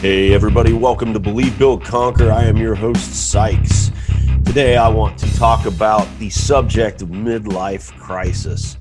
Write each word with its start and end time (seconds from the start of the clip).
Hey, 0.00 0.32
everybody, 0.32 0.72
welcome 0.72 1.12
to 1.12 1.18
Believe, 1.18 1.58
Build, 1.58 1.84
Conquer. 1.84 2.30
I 2.30 2.44
am 2.44 2.56
your 2.56 2.76
host, 2.76 3.30
Sykes. 3.30 3.87
Today, 4.48 4.78
I 4.78 4.88
want 4.88 5.18
to 5.18 5.36
talk 5.36 5.66
about 5.66 6.08
the 6.18 6.30
subject 6.30 7.02
of 7.02 7.10
midlife 7.10 7.94
crisis. 7.98 8.78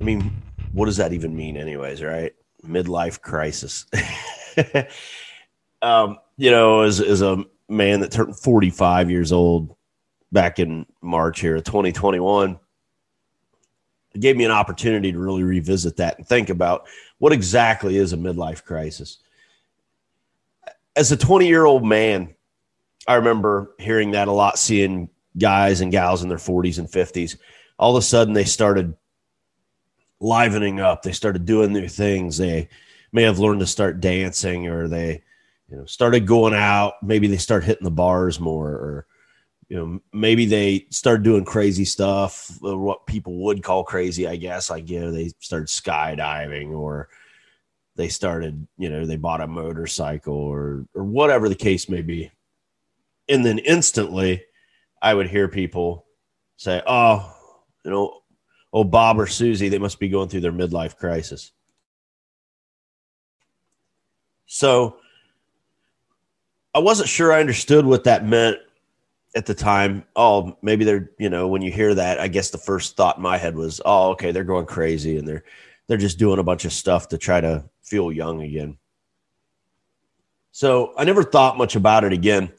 I 0.00 0.02
mean, 0.02 0.32
what 0.72 0.86
does 0.86 0.96
that 0.96 1.12
even 1.12 1.34
mean, 1.34 1.56
anyways, 1.56 2.02
right? 2.02 2.32
Midlife 2.66 3.20
crisis. 3.20 3.86
um, 5.82 6.18
you 6.36 6.50
know, 6.50 6.80
as, 6.80 7.00
as 7.00 7.22
a 7.22 7.44
man 7.68 8.00
that 8.00 8.10
turned 8.10 8.36
45 8.36 9.10
years 9.12 9.30
old 9.30 9.76
back 10.32 10.58
in 10.58 10.84
March 11.00 11.38
here 11.38 11.54
2021, 11.60 12.58
it 14.12 14.20
gave 14.20 14.36
me 14.36 14.44
an 14.44 14.50
opportunity 14.50 15.12
to 15.12 15.18
really 15.20 15.44
revisit 15.44 15.98
that 15.98 16.18
and 16.18 16.26
think 16.26 16.50
about 16.50 16.88
what 17.18 17.32
exactly 17.32 17.96
is 17.96 18.12
a 18.12 18.16
midlife 18.16 18.64
crisis 18.64 19.18
as 20.96 21.12
a 21.12 21.16
20 21.16 21.46
year 21.46 21.64
old 21.64 21.84
man, 21.84 22.34
I 23.06 23.14
remember 23.14 23.74
hearing 23.78 24.12
that 24.12 24.28
a 24.28 24.32
lot, 24.32 24.58
seeing 24.58 25.08
guys 25.38 25.80
and 25.80 25.92
gals 25.92 26.22
in 26.22 26.28
their 26.28 26.38
40s 26.38 26.78
and 26.78 26.88
50s. 26.88 27.36
All 27.78 27.96
of 27.96 28.00
a 28.00 28.04
sudden, 28.04 28.34
they 28.34 28.44
started 28.44 28.94
livening 30.20 30.80
up. 30.80 31.02
They 31.02 31.12
started 31.12 31.46
doing 31.46 31.72
new 31.72 31.88
things. 31.88 32.36
They 32.36 32.68
may 33.12 33.22
have 33.22 33.38
learned 33.38 33.60
to 33.60 33.66
start 33.66 34.00
dancing, 34.00 34.68
or 34.68 34.86
they, 34.86 35.22
you 35.68 35.76
know, 35.76 35.84
started 35.86 36.26
going 36.26 36.54
out. 36.54 36.94
Maybe 37.02 37.26
they 37.26 37.38
start 37.38 37.64
hitting 37.64 37.84
the 37.84 37.90
bars 37.90 38.38
more, 38.38 38.68
or 38.68 39.06
you 39.68 39.76
know, 39.76 40.00
maybe 40.12 40.46
they 40.46 40.86
started 40.90 41.22
doing 41.22 41.44
crazy 41.44 41.84
stuff, 41.84 42.58
or 42.62 42.76
what 42.76 43.06
people 43.06 43.36
would 43.44 43.62
call 43.62 43.84
crazy, 43.84 44.26
I 44.26 44.36
guess. 44.36 44.68
Like 44.68 44.90
you 44.90 45.00
know, 45.00 45.10
they 45.10 45.32
started 45.38 45.68
skydiving, 45.68 46.72
or 46.72 47.08
they 47.96 48.08
started, 48.08 48.66
you 48.78 48.90
know, 48.90 49.06
they 49.06 49.16
bought 49.16 49.40
a 49.40 49.46
motorcycle 49.46 50.34
or 50.34 50.86
or 50.94 51.04
whatever 51.04 51.48
the 51.48 51.54
case 51.54 51.88
may 51.88 52.02
be. 52.02 52.30
And 53.30 53.46
then 53.46 53.58
instantly 53.58 54.44
I 55.00 55.14
would 55.14 55.28
hear 55.28 55.48
people 55.48 56.04
say, 56.56 56.82
"Oh, 56.86 57.34
you 57.84 57.90
know, 57.90 58.20
oh 58.72 58.84
Bob 58.84 59.18
or 59.18 59.26
Susie, 59.26 59.68
they 59.68 59.78
must 59.78 60.00
be 60.00 60.08
going 60.08 60.28
through 60.28 60.40
their 60.40 60.52
midlife 60.52 60.96
crisis." 60.96 61.52
So 64.46 64.96
I 66.74 66.80
wasn't 66.80 67.08
sure 67.08 67.32
I 67.32 67.40
understood 67.40 67.86
what 67.86 68.04
that 68.04 68.26
meant 68.26 68.58
at 69.36 69.46
the 69.46 69.54
time. 69.54 70.04
Oh, 70.16 70.56
maybe 70.60 70.84
they're, 70.84 71.10
you 71.18 71.30
know, 71.30 71.46
when 71.46 71.62
you 71.62 71.70
hear 71.70 71.94
that, 71.94 72.18
I 72.18 72.26
guess 72.26 72.50
the 72.50 72.58
first 72.58 72.96
thought 72.96 73.16
in 73.16 73.22
my 73.22 73.38
head 73.38 73.54
was, 73.54 73.80
"Oh, 73.84 74.10
okay, 74.10 74.32
they're 74.32 74.44
going 74.44 74.66
crazy 74.66 75.16
and 75.16 75.26
they're 75.26 75.44
they're 75.86 75.96
just 75.96 76.18
doing 76.18 76.38
a 76.38 76.44
bunch 76.44 76.64
of 76.64 76.72
stuff 76.72 77.08
to 77.08 77.18
try 77.18 77.40
to 77.40 77.64
feel 77.82 78.12
young 78.12 78.42
again. 78.42 78.76
So 80.52 80.94
I 80.96 81.04
never 81.04 81.24
thought 81.24 81.58
much 81.58 81.74
about 81.76 82.04
it 82.04 82.12
again 82.12 82.52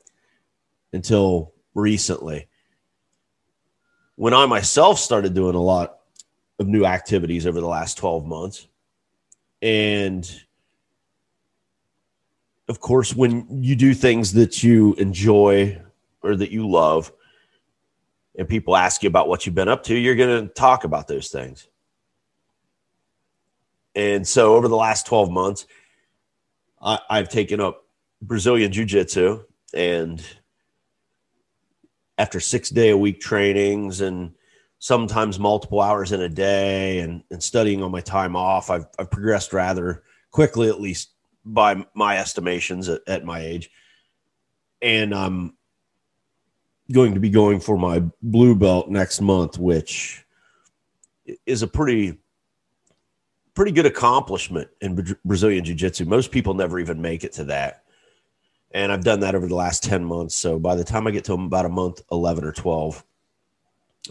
until 0.93 1.53
recently. 1.73 2.47
When 4.15 4.33
I 4.33 4.45
myself 4.45 4.99
started 4.99 5.33
doing 5.33 5.55
a 5.55 5.61
lot 5.61 6.01
of 6.61 6.67
new 6.67 6.85
activities 6.85 7.45
over 7.45 7.59
the 7.59 7.67
last 7.67 7.97
12 7.97 8.25
months. 8.25 8.67
And 9.61 10.29
of 12.69 12.79
course, 12.79 13.13
when 13.13 13.63
you 13.63 13.75
do 13.75 13.93
things 13.93 14.33
that 14.33 14.63
you 14.63 14.93
enjoy 14.93 15.81
or 16.21 16.35
that 16.35 16.51
you 16.51 16.69
love, 16.69 17.11
and 18.37 18.47
people 18.47 18.77
ask 18.77 19.03
you 19.03 19.07
about 19.07 19.27
what 19.27 19.45
you've 19.45 19.55
been 19.55 19.67
up 19.67 19.83
to, 19.83 19.95
you're 19.95 20.15
going 20.15 20.47
to 20.47 20.53
talk 20.53 20.85
about 20.85 21.07
those 21.07 21.29
things. 21.29 21.67
And 23.93 24.25
so 24.25 24.55
over 24.55 24.69
the 24.69 24.77
last 24.77 25.05
12 25.05 25.29
months, 25.29 25.65
I, 26.81 26.99
have 27.09 27.27
taken 27.27 27.59
up 27.59 27.85
Brazilian 28.21 28.71
Jiu 28.71 28.85
Jitsu. 28.85 29.43
And 29.73 30.23
after 32.21 32.39
six 32.39 32.69
day 32.69 32.89
a 32.89 32.97
week 32.97 33.19
trainings 33.19 34.01
and 34.01 34.31
sometimes 34.77 35.39
multiple 35.39 35.81
hours 35.81 36.11
in 36.11 36.21
a 36.21 36.29
day 36.29 36.99
and, 36.99 37.23
and 37.31 37.41
studying 37.41 37.81
on 37.81 37.89
my 37.89 37.99
time 37.99 38.35
off, 38.35 38.69
I've, 38.69 38.85
I've 38.99 39.09
progressed 39.09 39.53
rather 39.53 40.03
quickly, 40.29 40.69
at 40.69 40.79
least 40.79 41.09
by 41.43 41.83
my 41.95 42.19
estimations 42.19 42.89
at, 42.89 43.01
at 43.07 43.25
my 43.25 43.39
age. 43.39 43.71
And 44.83 45.15
I'm 45.15 45.57
going 46.91 47.15
to 47.15 47.19
be 47.19 47.31
going 47.31 47.59
for 47.59 47.75
my 47.75 48.03
blue 48.21 48.53
belt 48.53 48.87
next 48.87 49.19
month, 49.19 49.57
which 49.57 50.23
is 51.47 51.63
a 51.63 51.67
pretty 51.67 52.19
pretty 53.55 53.71
good 53.71 53.87
accomplishment 53.87 54.69
in 54.79 55.15
Brazilian 55.25 55.65
Jiu 55.65 55.75
Jitsu. 55.75 56.05
Most 56.05 56.31
people 56.31 56.53
never 56.53 56.79
even 56.79 57.01
make 57.01 57.23
it 57.23 57.33
to 57.33 57.43
that. 57.45 57.80
And 58.73 58.91
I've 58.91 59.03
done 59.03 59.19
that 59.21 59.35
over 59.35 59.47
the 59.47 59.55
last 59.55 59.83
10 59.83 60.03
months. 60.03 60.35
So 60.35 60.57
by 60.57 60.75
the 60.75 60.83
time 60.83 61.07
I 61.07 61.11
get 61.11 61.25
to 61.25 61.33
about 61.33 61.65
a 61.65 61.69
month 61.69 62.01
11 62.11 62.43
or 62.45 62.51
12, 62.51 63.03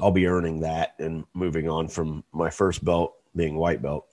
I'll 0.01 0.11
be 0.11 0.27
earning 0.27 0.61
that 0.61 0.95
and 0.99 1.25
moving 1.35 1.69
on 1.69 1.89
from 1.89 2.25
my 2.33 2.51
first 2.51 2.85
belt 2.85 3.15
being 3.35 3.57
white 3.57 3.83
belt. 3.83 4.07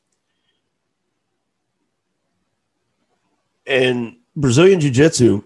And 3.66 4.18
Brazilian 4.36 4.80
Jiu 4.80 4.92
Jitsu 4.92 5.44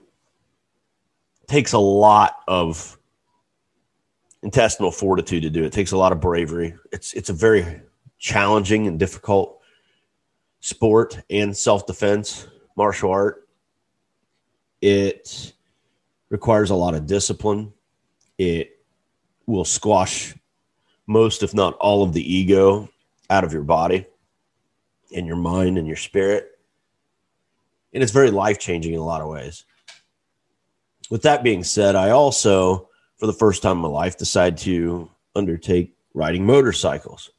takes 1.48 1.74
a 1.74 1.80
lot 1.80 2.38
of 2.48 2.98
intestinal 4.44 4.92
fortitude 4.92 5.44
to 5.44 5.50
do. 5.50 5.64
It 5.64 5.74
takes 5.74 5.92
a 5.92 5.98
lot 5.98 6.12
of 6.12 6.22
bravery. 6.22 6.76
It's 6.92 7.14
it's 7.14 7.30
a 7.30 7.34
very 7.34 7.82
challenging 8.20 8.88
and 8.88 9.00
difficult 9.00 9.60
sport 10.60 11.20
and 11.30 11.56
self 11.56 11.86
defense 11.86 12.48
martial 12.76 13.12
art. 13.12 13.48
It 14.82 15.54
requires 16.30 16.70
a 16.72 16.76
lot 16.76 16.96
of 16.96 17.06
discipline. 17.06 17.74
It 18.38 18.80
will 19.46 19.66
squash 19.66 20.36
most, 21.08 21.44
if 21.44 21.54
not 21.54 21.76
all, 21.76 22.04
of 22.04 22.14
the 22.14 22.34
ego 22.34 22.90
out 23.30 23.44
of 23.44 23.54
your 23.54 23.64
body 23.64 24.06
and 25.16 25.28
your 25.28 25.36
mind 25.36 25.78
and 25.78 25.88
your 25.88 25.98
spirit. 25.98 26.48
And 27.94 28.02
it's 28.02 28.12
very 28.12 28.32
life 28.32 28.60
changing 28.60 28.94
in 28.94 29.00
a 29.00 29.06
lot 29.06 29.22
of 29.22 29.28
ways. 29.28 29.66
With 31.10 31.24
that 31.24 31.44
being 31.44 31.64
said, 31.64 31.96
I 31.96 32.12
also, 32.12 32.90
for 33.18 33.28
the 33.28 33.34
first 33.34 33.62
time 33.62 33.78
in 33.78 33.82
my 33.82 33.90
life, 33.90 34.18
decided 34.18 34.58
to 34.60 35.12
undertake 35.36 35.94
riding 36.14 36.46
motorcycles. 36.46 37.32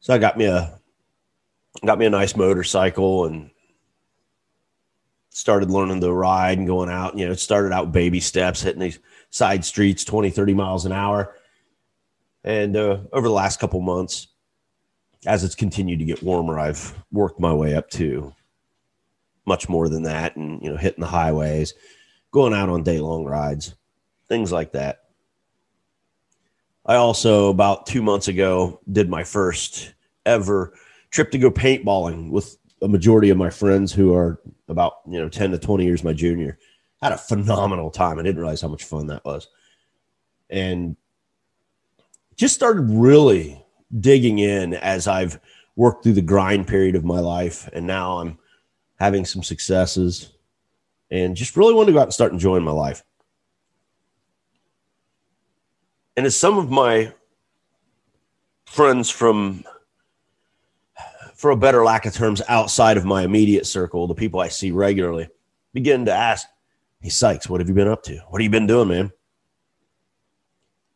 So 0.00 0.12
I 0.12 0.18
got 0.18 0.36
me 0.36 0.46
a 0.46 0.78
got 1.84 1.98
me 1.98 2.06
a 2.06 2.10
nice 2.10 2.34
motorcycle 2.34 3.26
and 3.26 3.50
started 5.30 5.70
learning 5.70 6.00
to 6.00 6.12
ride 6.12 6.58
and 6.58 6.66
going 6.66 6.90
out. 6.90 7.16
You 7.16 7.26
know, 7.26 7.32
it 7.32 7.40
started 7.40 7.72
out 7.72 7.92
baby 7.92 8.20
steps, 8.20 8.62
hitting 8.62 8.80
these 8.80 8.98
side 9.30 9.64
streets 9.64 10.04
20, 10.04 10.30
30 10.30 10.54
miles 10.54 10.86
an 10.86 10.92
hour. 10.92 11.34
And 12.44 12.76
uh, 12.76 12.98
over 13.12 13.26
the 13.26 13.34
last 13.34 13.60
couple 13.60 13.80
months, 13.80 14.28
as 15.26 15.44
it's 15.44 15.54
continued 15.54 15.98
to 15.98 16.04
get 16.04 16.22
warmer, 16.22 16.58
I've 16.58 16.94
worked 17.12 17.40
my 17.40 17.52
way 17.52 17.74
up 17.74 17.90
to 17.90 18.32
much 19.46 19.68
more 19.68 19.88
than 19.88 20.02
that 20.04 20.36
and, 20.36 20.62
you 20.62 20.70
know, 20.70 20.76
hitting 20.76 21.00
the 21.00 21.06
highways, 21.06 21.74
going 22.30 22.54
out 22.54 22.68
on 22.68 22.82
day 22.82 23.00
long 23.00 23.24
rides, 23.24 23.74
things 24.28 24.52
like 24.52 24.72
that. 24.72 25.04
I 26.86 26.94
also, 26.94 27.50
about 27.50 27.86
two 27.86 28.02
months 28.02 28.28
ago, 28.28 28.80
did 28.90 29.10
my 29.10 29.24
first 29.24 29.92
ever 30.24 30.72
trip 31.10 31.30
to 31.32 31.38
go 31.38 31.50
paintballing 31.50 32.30
with 32.30 32.56
a 32.80 32.88
majority 32.88 33.30
of 33.30 33.36
my 33.36 33.50
friends 33.50 33.92
who 33.92 34.14
are 34.14 34.40
about 34.68 35.00
you 35.08 35.18
know 35.18 35.28
10 35.28 35.50
to 35.52 35.58
20 35.58 35.84
years 35.84 36.04
my 36.04 36.12
junior 36.12 36.58
had 37.02 37.12
a 37.12 37.18
phenomenal 37.18 37.90
time. 37.90 38.18
I 38.18 38.22
didn't 38.22 38.40
realize 38.40 38.60
how 38.60 38.68
much 38.68 38.84
fun 38.84 39.06
that 39.06 39.24
was. 39.24 39.48
And 40.50 40.96
just 42.36 42.54
started 42.54 42.82
really 42.88 43.64
digging 44.00 44.38
in 44.38 44.74
as 44.74 45.08
i've 45.08 45.40
worked 45.76 46.02
through 46.02 46.12
the 46.12 46.20
grind 46.20 46.66
period 46.66 46.94
of 46.94 47.04
my 47.04 47.20
life. 47.20 47.68
And 47.72 47.86
now 47.86 48.18
i'm 48.18 48.38
having 48.98 49.24
some 49.24 49.42
successes 49.42 50.32
and 51.10 51.36
just 51.36 51.56
really 51.56 51.72
wanted 51.72 51.86
to 51.86 51.92
go 51.92 52.00
out 52.00 52.04
and 52.04 52.12
start 52.12 52.32
enjoying 52.32 52.64
my 52.64 52.72
life. 52.72 53.02
And 56.16 56.26
as 56.26 56.36
some 56.36 56.58
of 56.58 56.68
my 56.68 57.12
friends 58.66 59.08
from 59.08 59.64
for 61.38 61.52
a 61.52 61.56
better 61.56 61.84
lack 61.84 62.04
of 62.04 62.12
terms, 62.12 62.42
outside 62.48 62.96
of 62.96 63.04
my 63.04 63.22
immediate 63.22 63.64
circle, 63.64 64.08
the 64.08 64.14
people 64.14 64.40
I 64.40 64.48
see 64.48 64.72
regularly, 64.72 65.28
begin 65.72 66.04
to 66.06 66.12
ask, 66.12 66.48
Hey, 67.00 67.10
Sykes, 67.10 67.48
what 67.48 67.60
have 67.60 67.68
you 67.68 67.76
been 67.76 67.86
up 67.86 68.02
to? 68.02 68.16
What 68.28 68.42
have 68.42 68.44
you 68.44 68.50
been 68.50 68.66
doing, 68.66 68.88
man? 68.88 69.12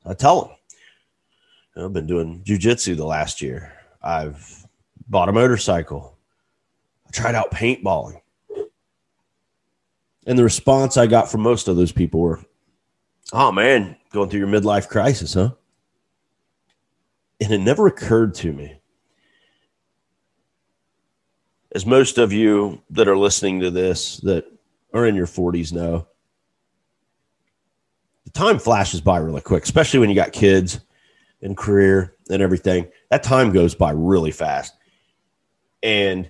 I 0.04 0.14
tell 0.14 0.42
them, 0.42 1.84
I've 1.84 1.92
been 1.92 2.08
doing 2.08 2.42
jujitsu 2.42 2.96
the 2.96 3.06
last 3.06 3.40
year. 3.40 3.72
I've 4.02 4.66
bought 5.08 5.28
a 5.28 5.32
motorcycle. 5.32 6.18
I 7.06 7.10
tried 7.12 7.36
out 7.36 7.52
paintballing. 7.52 8.20
And 10.26 10.36
the 10.36 10.42
response 10.42 10.96
I 10.96 11.06
got 11.06 11.30
from 11.30 11.42
most 11.42 11.68
of 11.68 11.76
those 11.76 11.92
people 11.92 12.18
were, 12.18 12.44
oh 13.32 13.52
man, 13.52 13.96
going 14.10 14.28
through 14.28 14.40
your 14.40 14.48
midlife 14.48 14.88
crisis, 14.88 15.34
huh? 15.34 15.50
And 17.40 17.52
it 17.52 17.58
never 17.58 17.86
occurred 17.86 18.34
to 18.36 18.52
me. 18.52 18.81
As 21.74 21.86
most 21.86 22.18
of 22.18 22.32
you 22.32 22.82
that 22.90 23.08
are 23.08 23.16
listening 23.16 23.60
to 23.60 23.70
this 23.70 24.18
that 24.18 24.44
are 24.92 25.06
in 25.06 25.14
your 25.14 25.26
40s 25.26 25.72
know, 25.72 26.06
the 28.24 28.30
time 28.30 28.58
flashes 28.58 29.00
by 29.00 29.18
really 29.18 29.40
quick, 29.40 29.64
especially 29.64 30.00
when 30.00 30.10
you 30.10 30.14
got 30.14 30.32
kids 30.32 30.80
and 31.40 31.56
career 31.56 32.14
and 32.30 32.42
everything. 32.42 32.88
That 33.10 33.22
time 33.22 33.52
goes 33.52 33.74
by 33.74 33.92
really 33.92 34.30
fast. 34.30 34.74
And 35.82 36.28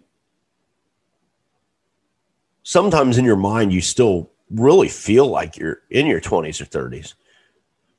sometimes 2.62 3.18
in 3.18 3.24
your 3.24 3.36
mind, 3.36 3.72
you 3.72 3.80
still 3.80 4.30
really 4.50 4.88
feel 4.88 5.26
like 5.26 5.56
you're 5.56 5.82
in 5.90 6.06
your 6.06 6.20
20s 6.20 6.60
or 6.60 6.66
30s. 6.66 7.14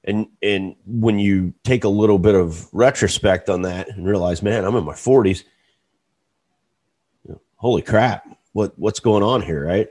And 0.05 0.27
and 0.41 0.75
when 0.85 1.17
you 1.17 1.53
take 1.63 1.85
a 1.85 1.89
little 1.89 2.19
bit 2.19 2.35
of 2.35 2.67
retrospect 2.73 3.49
on 3.49 3.61
that 3.61 3.87
and 3.89 4.05
realize, 4.05 4.41
man, 4.41 4.65
I'm 4.65 4.75
in 4.75 4.83
my 4.83 4.93
40s. 4.93 5.43
Holy 7.63 7.81
crap, 7.81 8.27
what 8.51 8.77
what's 8.77 8.99
going 8.99 9.23
on 9.23 9.41
here, 9.41 9.65
right? 9.65 9.87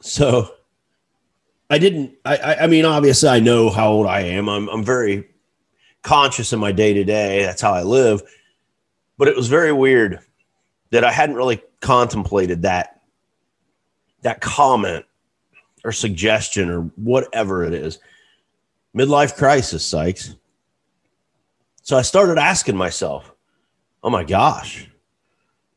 So 0.00 0.50
I 1.70 1.78
didn't 1.78 2.14
I 2.24 2.56
I 2.62 2.66
mean 2.66 2.84
obviously 2.84 3.28
I 3.28 3.38
know 3.38 3.70
how 3.70 3.92
old 3.92 4.08
I 4.08 4.22
am. 4.22 4.48
I'm 4.48 4.68
I'm 4.68 4.82
very 4.82 5.28
conscious 6.02 6.52
in 6.52 6.58
my 6.58 6.72
day 6.72 6.94
to 6.94 7.04
day. 7.04 7.44
That's 7.44 7.62
how 7.62 7.72
I 7.72 7.84
live. 7.84 8.22
But 9.16 9.28
it 9.28 9.36
was 9.36 9.46
very 9.46 9.72
weird 9.72 10.18
that 10.90 11.04
I 11.04 11.12
hadn't 11.12 11.36
really 11.36 11.62
contemplated 11.80 12.62
that 12.62 13.02
that 14.22 14.40
comment 14.40 15.04
or 15.84 15.92
suggestion 15.92 16.70
or 16.70 16.80
whatever 16.96 17.62
it 17.62 17.72
is. 17.72 18.00
Midlife 18.96 19.36
crisis, 19.36 19.86
Sykes. 19.86 20.34
So 21.82 21.96
I 21.96 22.02
started 22.02 22.36
asking 22.36 22.76
myself, 22.76 23.32
oh 24.02 24.10
my 24.10 24.24
gosh, 24.24 24.88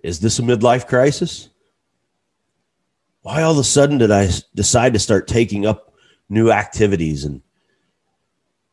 is 0.01 0.19
this 0.19 0.39
a 0.39 0.41
midlife 0.41 0.87
crisis? 0.87 1.49
Why 3.21 3.41
all 3.41 3.51
of 3.51 3.57
a 3.57 3.63
sudden 3.63 3.97
did 3.97 4.11
I 4.11 4.29
decide 4.55 4.93
to 4.93 4.99
start 4.99 5.27
taking 5.27 5.65
up 5.65 5.93
new 6.29 6.51
activities 6.51 7.25
and 7.25 7.41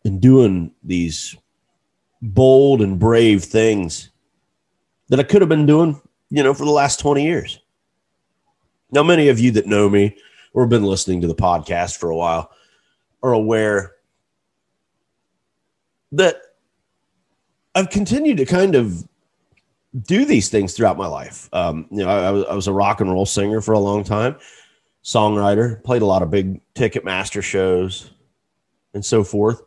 and 0.04 0.20
doing 0.20 0.72
these 0.84 1.34
bold 2.22 2.80
and 2.80 2.98
brave 2.98 3.42
things 3.42 4.10
that 5.08 5.18
I 5.18 5.24
could 5.24 5.42
have 5.42 5.48
been 5.48 5.66
doing, 5.66 6.00
you 6.30 6.44
know, 6.44 6.54
for 6.54 6.64
the 6.64 6.70
last 6.70 7.00
20 7.00 7.24
years? 7.24 7.58
Now, 8.92 9.02
many 9.02 9.28
of 9.28 9.40
you 9.40 9.50
that 9.52 9.66
know 9.66 9.90
me 9.90 10.16
or 10.54 10.62
have 10.62 10.70
been 10.70 10.84
listening 10.84 11.20
to 11.22 11.26
the 11.26 11.34
podcast 11.34 11.96
for 11.98 12.10
a 12.10 12.16
while 12.16 12.50
are 13.22 13.32
aware 13.32 13.96
that 16.12 16.36
I've 17.74 17.90
continued 17.90 18.36
to 18.38 18.46
kind 18.46 18.76
of 18.76 19.06
do 20.02 20.24
these 20.24 20.48
things 20.48 20.74
throughout 20.74 20.96
my 20.96 21.06
life. 21.06 21.48
Um, 21.52 21.86
you 21.90 21.98
know, 21.98 22.08
I, 22.08 22.50
I, 22.50 22.54
was, 22.54 22.66
a 22.66 22.72
rock 22.72 23.00
and 23.00 23.10
roll 23.10 23.26
singer 23.26 23.60
for 23.60 23.72
a 23.72 23.78
long 23.78 24.04
time, 24.04 24.36
songwriter, 25.02 25.82
played 25.84 26.02
a 26.02 26.06
lot 26.06 26.22
of 26.22 26.30
big 26.30 26.60
Ticketmaster 26.74 27.42
shows 27.42 28.10
and 28.94 29.04
so 29.04 29.24
forth. 29.24 29.62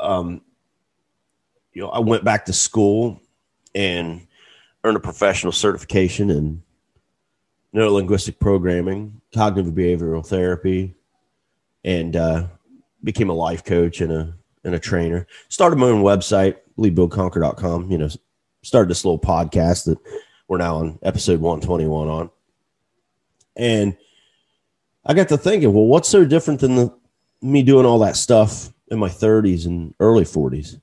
Um, 0.00 0.42
you 1.72 1.82
know, 1.82 1.88
I 1.90 1.98
went 1.98 2.24
back 2.24 2.46
to 2.46 2.52
school 2.52 3.20
and 3.74 4.26
earned 4.84 4.96
a 4.96 5.00
professional 5.00 5.52
certification 5.52 6.30
in 6.30 6.62
neuro 7.72 7.92
linguistic 7.92 8.38
programming, 8.38 9.20
cognitive 9.34 9.72
behavioral 9.72 10.26
therapy, 10.26 10.94
and 11.84 12.16
uh, 12.16 12.46
became 13.04 13.30
a 13.30 13.34
life 13.34 13.64
coach 13.64 14.00
and 14.00 14.12
a 14.12 14.34
and 14.64 14.74
a 14.74 14.78
trainer. 14.78 15.26
Started 15.48 15.76
my 15.76 15.86
own 15.86 16.02
website, 16.02 16.56
believebuildconquer.com. 16.78 17.90
You 17.90 17.98
know, 17.98 18.08
started 18.62 18.90
this 18.90 19.04
little 19.04 19.18
podcast 19.18 19.84
that 19.84 19.98
we're 20.48 20.58
now 20.58 20.76
on 20.76 20.98
episode 21.02 21.40
121 21.40 22.08
on. 22.08 22.30
And 23.56 23.96
I 25.04 25.14
got 25.14 25.28
to 25.28 25.38
thinking, 25.38 25.72
well, 25.72 25.84
what's 25.84 26.08
so 26.08 26.24
different 26.24 26.60
than 26.60 26.76
the, 26.76 26.94
me 27.40 27.62
doing 27.62 27.86
all 27.86 28.00
that 28.00 28.16
stuff 28.16 28.72
in 28.88 28.98
my 28.98 29.08
30s 29.08 29.66
and 29.66 29.94
early 30.00 30.24
40s? 30.24 30.80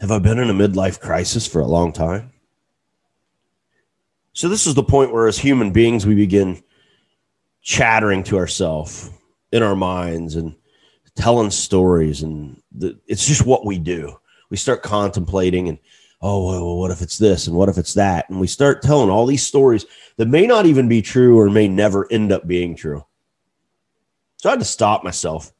Have 0.00 0.10
I 0.10 0.18
been 0.18 0.38
in 0.38 0.50
a 0.50 0.54
midlife 0.54 1.00
crisis 1.00 1.46
for 1.46 1.60
a 1.60 1.66
long 1.66 1.92
time? 1.92 2.32
So, 4.34 4.50
this 4.50 4.66
is 4.66 4.74
the 4.74 4.82
point 4.82 5.14
where, 5.14 5.26
as 5.26 5.38
human 5.38 5.70
beings, 5.70 6.04
we 6.04 6.14
begin 6.14 6.62
chattering 7.62 8.22
to 8.24 8.36
ourselves 8.36 9.10
in 9.50 9.62
our 9.62 9.74
minds 9.74 10.36
and 10.36 10.54
telling 11.14 11.50
stories. 11.50 12.22
And 12.22 12.60
the, 12.72 12.98
it's 13.06 13.26
just 13.26 13.46
what 13.46 13.64
we 13.64 13.78
do. 13.78 14.18
We 14.50 14.56
start 14.56 14.82
contemplating 14.82 15.68
and, 15.68 15.78
oh, 16.22 16.46
well, 16.46 16.76
what 16.78 16.90
if 16.90 17.02
it's 17.02 17.18
this 17.18 17.46
and 17.46 17.56
what 17.56 17.68
if 17.68 17.78
it's 17.78 17.94
that? 17.94 18.28
And 18.30 18.40
we 18.40 18.46
start 18.46 18.82
telling 18.82 19.10
all 19.10 19.26
these 19.26 19.44
stories 19.44 19.86
that 20.16 20.28
may 20.28 20.46
not 20.46 20.66
even 20.66 20.88
be 20.88 21.02
true 21.02 21.38
or 21.38 21.50
may 21.50 21.68
never 21.68 22.10
end 22.10 22.32
up 22.32 22.46
being 22.46 22.76
true. 22.76 23.04
So, 24.38 24.48
I 24.48 24.52
had 24.52 24.60
to 24.60 24.64
stop 24.64 25.02
myself. 25.02 25.52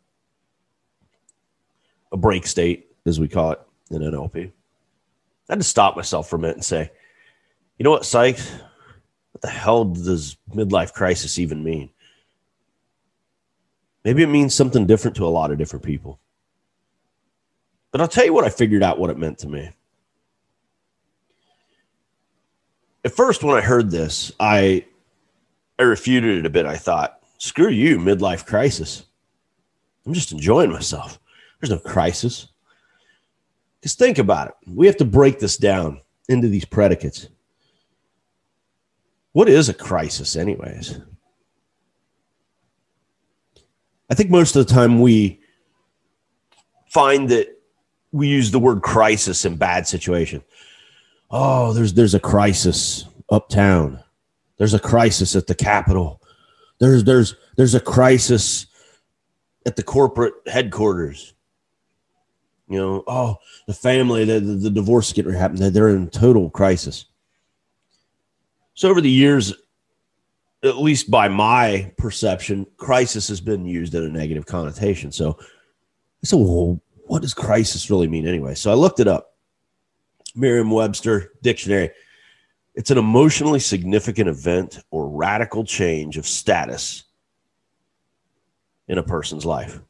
A 2.12 2.16
break 2.16 2.46
state, 2.46 2.88
as 3.04 3.18
we 3.18 3.28
call 3.28 3.52
it 3.52 3.60
in 3.90 4.02
NLP. 4.02 4.52
I 5.48 5.52
had 5.52 5.60
to 5.60 5.64
stop 5.64 5.96
myself 5.96 6.28
for 6.28 6.36
a 6.36 6.38
minute 6.38 6.56
and 6.56 6.64
say, 6.64 6.90
you 7.78 7.84
know 7.84 7.90
what, 7.90 8.04
Sykes? 8.04 8.50
What 9.32 9.42
the 9.42 9.48
hell 9.48 9.84
does 9.84 10.36
midlife 10.54 10.92
crisis 10.92 11.38
even 11.38 11.62
mean? 11.62 11.90
Maybe 14.02 14.22
it 14.22 14.28
means 14.28 14.54
something 14.54 14.86
different 14.86 15.16
to 15.16 15.26
a 15.26 15.28
lot 15.28 15.50
of 15.50 15.58
different 15.58 15.84
people. 15.84 16.20
But 17.92 18.00
I'll 18.00 18.08
tell 18.08 18.24
you 18.24 18.32
what 18.32 18.44
I 18.44 18.50
figured 18.50 18.82
out 18.82 18.98
what 18.98 19.10
it 19.10 19.18
meant 19.18 19.38
to 19.38 19.48
me. 19.48 19.70
At 23.04 23.12
first, 23.14 23.44
when 23.44 23.56
I 23.56 23.60
heard 23.60 23.90
this, 23.90 24.32
I 24.40 24.84
I 25.78 25.84
refuted 25.84 26.38
it 26.38 26.46
a 26.46 26.50
bit. 26.50 26.66
I 26.66 26.76
thought, 26.76 27.20
screw 27.38 27.68
you, 27.68 27.98
midlife 27.98 28.46
crisis. 28.46 29.04
I'm 30.04 30.14
just 30.14 30.32
enjoying 30.32 30.72
myself. 30.72 31.18
There's 31.60 31.70
no 31.70 31.78
crisis. 31.78 32.48
Because 33.80 33.94
think 33.94 34.18
about 34.18 34.48
it. 34.48 34.54
We 34.66 34.86
have 34.86 34.96
to 34.98 35.04
break 35.04 35.38
this 35.38 35.56
down 35.56 36.00
into 36.28 36.48
these 36.48 36.64
predicates. 36.64 37.28
What 39.32 39.48
is 39.48 39.68
a 39.68 39.74
crisis, 39.74 40.34
anyways? 40.34 40.98
I 44.08 44.14
think 44.14 44.30
most 44.30 44.56
of 44.56 44.66
the 44.66 44.72
time 44.72 45.00
we 45.00 45.40
find 46.88 47.28
that 47.28 47.55
we 48.16 48.28
use 48.28 48.50
the 48.50 48.58
word 48.58 48.82
crisis 48.82 49.44
in 49.44 49.56
bad 49.56 49.86
situation. 49.86 50.42
Oh, 51.30 51.72
there's 51.72 51.94
there's 51.94 52.14
a 52.14 52.20
crisis 52.20 53.04
uptown. 53.30 54.02
There's 54.58 54.74
a 54.74 54.78
crisis 54.78 55.36
at 55.36 55.46
the 55.46 55.54
Capitol. 55.54 56.22
There's 56.78 57.04
there's 57.04 57.34
there's 57.56 57.74
a 57.74 57.80
crisis 57.80 58.66
at 59.66 59.76
the 59.76 59.82
corporate 59.82 60.34
headquarters. 60.46 61.34
You 62.68 62.78
know, 62.78 63.04
oh, 63.06 63.36
the 63.68 63.74
family, 63.74 64.24
the, 64.24 64.40
the, 64.40 64.54
the 64.54 64.70
divorce 64.70 65.12
getting 65.12 65.32
happened, 65.32 65.58
they're 65.58 65.88
in 65.88 66.10
total 66.10 66.50
crisis. 66.50 67.04
So 68.74 68.90
over 68.90 69.00
the 69.00 69.10
years, 69.10 69.54
at 70.64 70.78
least 70.78 71.10
by 71.10 71.28
my 71.28 71.92
perception, 71.96 72.66
crisis 72.76 73.28
has 73.28 73.40
been 73.40 73.66
used 73.66 73.94
in 73.94 74.02
a 74.02 74.08
negative 74.08 74.46
connotation. 74.46 75.12
So 75.12 75.38
I 75.40 76.26
said, 76.26 76.40
well, 76.40 76.80
what 77.06 77.22
does 77.22 77.34
crisis 77.34 77.90
really 77.90 78.08
mean 78.08 78.26
anyway? 78.26 78.54
So 78.54 78.70
I 78.70 78.74
looked 78.74 79.00
it 79.00 79.08
up. 79.08 79.34
Merriam 80.34 80.70
Webster 80.70 81.32
Dictionary. 81.42 81.90
It's 82.74 82.90
an 82.90 82.98
emotionally 82.98 83.60
significant 83.60 84.28
event 84.28 84.80
or 84.90 85.08
radical 85.08 85.64
change 85.64 86.18
of 86.18 86.26
status 86.26 87.04
in 88.86 88.98
a 88.98 89.02
person's 89.02 89.46
life. 89.46 89.80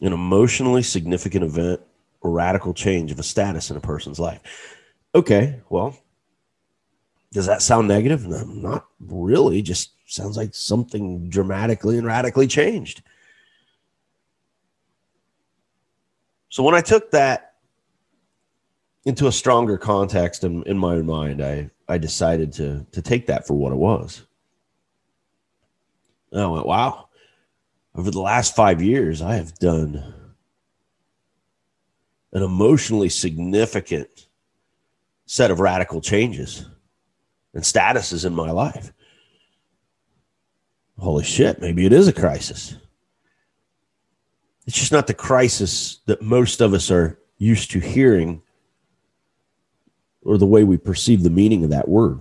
an 0.00 0.12
emotionally 0.12 0.82
significant 0.82 1.44
event 1.44 1.80
or 2.20 2.30
radical 2.30 2.74
change 2.74 3.10
of 3.10 3.18
a 3.18 3.22
status 3.22 3.70
in 3.70 3.76
a 3.76 3.80
person's 3.80 4.18
life. 4.18 4.76
Okay, 5.14 5.60
well, 5.70 5.96
does 7.32 7.46
that 7.46 7.62
sound 7.62 7.88
negative? 7.88 8.26
No, 8.26 8.44
not 8.44 8.86
really. 9.00 9.62
Just 9.62 9.90
sounds 10.06 10.36
like 10.36 10.54
something 10.54 11.28
dramatically 11.28 11.98
and 11.98 12.06
radically 12.06 12.46
changed. 12.46 13.02
So 16.48 16.62
when 16.62 16.74
I 16.74 16.80
took 16.80 17.10
that 17.10 17.54
into 19.04 19.26
a 19.26 19.32
stronger 19.32 19.78
context 19.78 20.44
in, 20.44 20.62
in 20.64 20.78
my 20.78 20.96
mind, 20.96 21.42
I, 21.42 21.70
I 21.88 21.98
decided 21.98 22.52
to, 22.54 22.86
to 22.92 23.02
take 23.02 23.26
that 23.26 23.46
for 23.46 23.54
what 23.54 23.72
it 23.72 23.76
was. 23.76 24.22
And 26.32 26.42
I 26.42 26.46
went, 26.46 26.66
wow. 26.66 27.08
Over 27.94 28.10
the 28.10 28.20
last 28.20 28.54
five 28.54 28.82
years, 28.82 29.22
I 29.22 29.34
have 29.34 29.54
done 29.54 30.14
an 32.32 32.42
emotionally 32.42 33.08
significant 33.08 34.26
set 35.26 35.50
of 35.50 35.60
radical 35.60 36.00
changes 36.00 36.66
and 37.54 37.64
statuses 37.64 38.24
in 38.24 38.34
my 38.34 38.50
life. 38.50 38.92
Holy 40.98 41.24
shit, 41.24 41.60
maybe 41.60 41.86
it 41.86 41.92
is 41.92 42.08
a 42.08 42.12
crisis. 42.12 42.76
It's 44.68 44.78
just 44.78 44.92
not 44.92 45.06
the 45.06 45.14
crisis 45.14 46.00
that 46.04 46.20
most 46.20 46.60
of 46.60 46.74
us 46.74 46.90
are 46.90 47.18
used 47.38 47.70
to 47.70 47.78
hearing 47.78 48.42
or 50.20 50.36
the 50.36 50.44
way 50.44 50.62
we 50.62 50.76
perceive 50.76 51.22
the 51.22 51.30
meaning 51.30 51.64
of 51.64 51.70
that 51.70 51.88
word. 51.88 52.20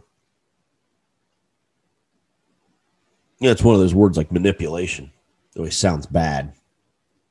Yeah, 3.41 3.51
it's 3.51 3.63
one 3.63 3.75
of 3.75 3.81
those 3.81 3.93
words 3.93 4.15
like 4.15 4.31
manipulation. 4.31 5.11
It 5.53 5.59
always 5.59 5.77
sounds 5.77 6.05
bad. 6.05 6.53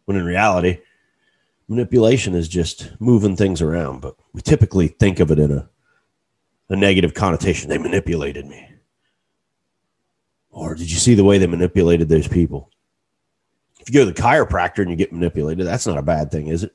When 0.04 0.18
in 0.18 0.24
reality, 0.26 0.80
manipulation 1.66 2.34
is 2.34 2.46
just 2.46 2.90
moving 3.00 3.36
things 3.36 3.62
around, 3.62 4.02
but 4.02 4.16
we 4.34 4.42
typically 4.42 4.88
think 4.88 5.18
of 5.18 5.30
it 5.30 5.38
in 5.38 5.50
a, 5.50 5.66
a 6.68 6.76
negative 6.76 7.14
connotation. 7.14 7.70
They 7.70 7.78
manipulated 7.78 8.44
me. 8.44 8.68
Or 10.50 10.74
did 10.74 10.90
you 10.90 10.98
see 10.98 11.14
the 11.14 11.24
way 11.24 11.38
they 11.38 11.46
manipulated 11.46 12.10
those 12.10 12.28
people? 12.28 12.70
If 13.86 13.94
you 13.94 14.00
go 14.00 14.04
to 14.04 14.12
the 14.12 14.20
chiropractor 14.20 14.80
and 14.80 14.90
you 14.90 14.96
get 14.96 15.12
manipulated, 15.12 15.64
that's 15.64 15.86
not 15.86 15.96
a 15.96 16.02
bad 16.02 16.32
thing, 16.32 16.48
is 16.48 16.64
it? 16.64 16.74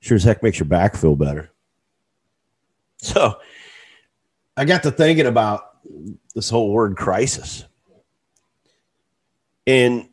Sure 0.00 0.16
as 0.16 0.24
heck 0.24 0.42
makes 0.42 0.58
your 0.58 0.66
back 0.66 0.96
feel 0.96 1.16
better. 1.16 1.50
So 2.96 3.38
I 4.56 4.64
got 4.64 4.84
to 4.84 4.90
thinking 4.90 5.26
about 5.26 5.78
this 6.34 6.48
whole 6.48 6.72
word 6.72 6.96
crisis. 6.96 7.66
And 9.66 10.08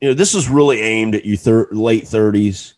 you 0.00 0.08
know, 0.08 0.14
this 0.14 0.34
is 0.34 0.48
really 0.48 0.80
aimed 0.80 1.16
at 1.16 1.24
you 1.24 1.36
thir- 1.36 1.68
late 1.72 2.04
30s, 2.04 2.74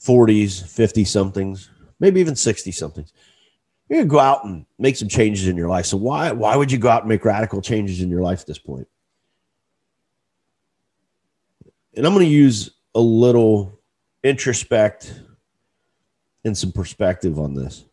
40s, 0.00 0.66
50 0.68 1.04
somethings, 1.04 1.70
maybe 1.98 2.20
even 2.20 2.36
60 2.36 2.70
somethings. 2.70 3.12
You're 3.88 4.00
gonna 4.00 4.08
go 4.08 4.20
out 4.20 4.44
and 4.44 4.66
make 4.78 4.96
some 4.96 5.08
changes 5.08 5.48
in 5.48 5.56
your 5.56 5.68
life. 5.68 5.86
So 5.86 5.96
why 5.96 6.30
why 6.30 6.54
would 6.54 6.70
you 6.70 6.78
go 6.78 6.88
out 6.88 7.02
and 7.02 7.08
make 7.08 7.24
radical 7.24 7.60
changes 7.60 8.02
in 8.02 8.08
your 8.08 8.22
life 8.22 8.40
at 8.40 8.46
this 8.46 8.58
point? 8.58 8.86
And 11.94 12.06
I'm 12.06 12.12
gonna 12.12 12.24
use 12.24 12.70
a 12.94 13.00
little 13.00 13.80
introspect 14.22 15.20
and 16.44 16.56
some 16.56 16.72
perspective 16.72 17.38
on 17.38 17.54
this. 17.54 17.84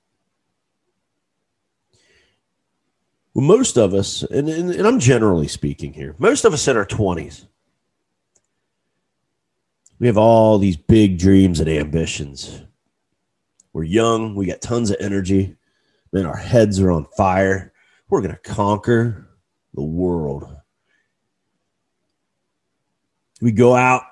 Well, 3.33 3.45
most 3.45 3.77
of 3.77 3.93
us, 3.93 4.23
and, 4.23 4.49
and, 4.49 4.71
and 4.71 4.87
I'm 4.87 4.99
generally 4.99 5.47
speaking 5.47 5.93
here, 5.93 6.15
most 6.17 6.43
of 6.43 6.53
us 6.53 6.67
in 6.67 6.75
our 6.75 6.87
20s, 6.87 7.45
we 9.99 10.07
have 10.07 10.17
all 10.17 10.57
these 10.57 10.77
big 10.77 11.19
dreams 11.19 11.59
and 11.59 11.69
ambitions. 11.69 12.63
We're 13.73 13.83
young, 13.83 14.33
we 14.33 14.47
got 14.47 14.61
tons 14.61 14.89
of 14.89 14.97
energy, 14.99 15.55
man, 16.11 16.25
our 16.25 16.35
heads 16.35 16.79
are 16.79 16.91
on 16.91 17.05
fire. 17.15 17.73
We're 18.09 18.21
going 18.21 18.33
to 18.33 18.41
conquer 18.41 19.27
the 19.73 19.83
world. 19.83 20.56
We 23.41 23.51
go 23.51 23.75
out, 23.75 24.03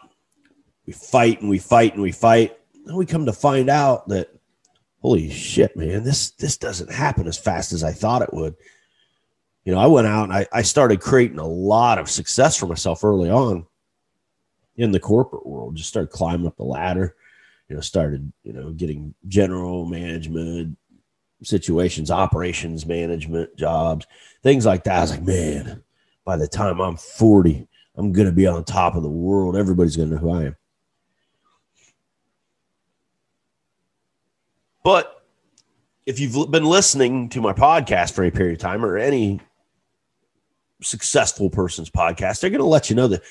we 0.86 0.94
fight 0.94 1.42
and 1.42 1.50
we 1.50 1.60
fight 1.60 1.94
and 1.94 2.02
we 2.02 2.12
fight. 2.12 2.58
And 2.86 2.96
we 2.96 3.06
come 3.06 3.26
to 3.26 3.34
find 3.34 3.70
out 3.70 4.08
that, 4.10 4.30
holy 5.02 5.30
shit, 5.30 5.76
man, 5.76 6.04
this, 6.04 6.32
this 6.32 6.58
doesn't 6.58 6.92
happen 6.92 7.28
as 7.28 7.38
fast 7.38 7.74
as 7.74 7.84
I 7.84 7.92
thought 7.92 8.22
it 8.22 8.34
would. 8.34 8.56
You 9.64 9.74
know, 9.74 9.80
I 9.80 9.88
went 9.88 10.08
out 10.08 10.26
and 10.26 10.34
I, 10.34 10.48
I 10.54 10.62
started 10.62 11.02
creating 11.02 11.40
a 11.40 11.48
lot 11.48 11.98
of 11.98 12.10
success 12.10 12.56
for 12.56 12.68
myself 12.68 13.04
early 13.04 13.30
on 13.32 13.66
in 14.78 14.92
the 14.92 15.00
corporate 15.00 15.46
world. 15.46 15.76
Just 15.76 15.90
started 15.90 16.12
climbing 16.12 16.46
up 16.46 16.58
the 16.58 16.64
ladder, 16.64 17.16
you 17.68 17.76
know, 17.76 17.82
started, 17.82 18.32
you 18.44 18.54
know, 18.54 18.72
getting 18.72 19.16
general 19.28 19.86
management 19.86 20.78
situations, 21.44 22.12
operations 22.12 22.86
management 22.86 23.56
jobs, 23.58 24.06
things 24.44 24.66
like 24.66 24.84
that. 24.84 24.98
I 24.98 25.02
was 25.02 25.12
like, 25.12 25.24
man, 25.24 25.84
by 26.24 26.38
the 26.38 26.48
time 26.48 26.80
I'm 26.80 26.98
40, 26.98 27.68
I'm 27.98 28.12
going 28.12 28.28
to 28.28 28.34
be 28.34 28.48
on 28.48 28.64
top 28.64 28.96
of 28.96 29.04
the 29.04 29.10
world. 29.10 29.56
Everybody's 29.56 29.96
going 29.96 30.10
to 30.10 30.16
know 30.16 30.22
who 30.22 30.32
I 30.32 30.44
am. 30.46 30.56
But 34.84 35.24
if 36.06 36.20
you've 36.20 36.52
been 36.52 36.66
listening 36.66 37.30
to 37.30 37.42
my 37.42 37.54
podcast 37.54 38.14
for 38.14 38.24
a 38.24 38.32
period 38.32 38.54
of 38.54 38.60
time 38.60 38.86
or 38.86 38.98
any 38.98 39.40
successful 40.82 41.50
person's 41.50 41.90
podcast, 41.90 42.40
they're 42.40 42.52
going 42.52 42.60
to 42.60 42.66
let 42.66 42.90
you 42.90 42.96
know 42.96 43.08
that 43.08 43.24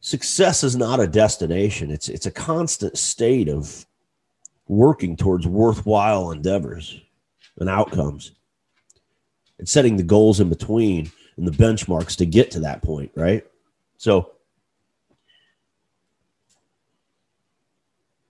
success 0.00 0.62
is 0.62 0.76
not 0.76 1.00
a 1.00 1.06
destination. 1.06 1.90
It's 1.90 2.08
it's 2.08 2.26
a 2.26 2.30
constant 2.30 2.98
state 2.98 3.48
of 3.48 3.86
working 4.68 5.16
towards 5.16 5.46
worthwhile 5.46 6.30
endeavors 6.30 7.00
and 7.58 7.70
outcomes 7.70 8.32
and 9.58 9.68
setting 9.68 9.96
the 9.96 10.02
goals 10.02 10.40
in 10.40 10.48
between 10.48 11.10
and 11.36 11.46
the 11.46 11.52
benchmarks 11.52 12.16
to 12.16 12.26
get 12.26 12.50
to 12.50 12.60
that 12.60 12.82
point, 12.82 13.10
right? 13.14 13.46
So 14.02 14.32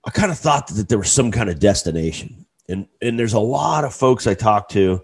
I 0.05 0.11
kind 0.11 0.31
of 0.31 0.37
thought 0.37 0.67
that 0.67 0.87
there 0.87 0.99
was 0.99 1.11
some 1.11 1.31
kind 1.31 1.49
of 1.49 1.57
destination. 1.57 2.45
And 2.69 2.87
and 3.01 3.17
there's 3.17 3.33
a 3.33 3.39
lot 3.39 3.83
of 3.83 3.91
folks 3.91 4.27
I 4.27 4.35
talked 4.35 4.69
to 4.73 5.01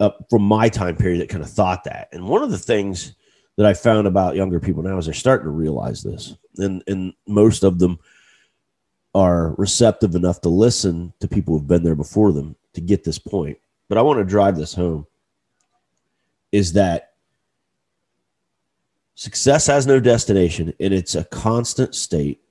uh, 0.00 0.10
from 0.28 0.42
my 0.42 0.68
time 0.68 0.96
period 0.96 1.20
that 1.20 1.28
kind 1.28 1.44
of 1.44 1.48
thought 1.48 1.84
that. 1.84 2.08
And 2.10 2.26
one 2.26 2.42
of 2.42 2.50
the 2.50 2.58
things 2.58 3.14
that 3.56 3.64
I 3.64 3.74
found 3.74 4.08
about 4.08 4.34
younger 4.34 4.58
people 4.58 4.82
now 4.82 4.98
is 4.98 5.06
they're 5.06 5.14
starting 5.14 5.44
to 5.44 5.50
realize 5.50 6.02
this, 6.02 6.34
and 6.58 6.82
and 6.88 7.14
most 7.28 7.62
of 7.62 7.78
them 7.78 8.00
are 9.14 9.54
receptive 9.54 10.16
enough 10.16 10.40
to 10.40 10.48
listen 10.48 11.12
to 11.20 11.28
people 11.28 11.56
who've 11.56 11.68
been 11.68 11.84
there 11.84 11.94
before 11.94 12.32
them 12.32 12.56
to 12.74 12.80
get 12.80 13.04
this 13.04 13.20
point. 13.20 13.56
But 13.88 13.98
I 13.98 14.02
want 14.02 14.18
to 14.18 14.24
drive 14.24 14.56
this 14.56 14.74
home 14.74 15.06
is 16.50 16.72
that 16.72 17.11
success 19.22 19.66
has 19.66 19.86
no 19.86 20.00
destination 20.00 20.72
and 20.80 20.92
it's 20.92 21.14
a 21.14 21.24
constant 21.24 21.94
state 21.94 22.42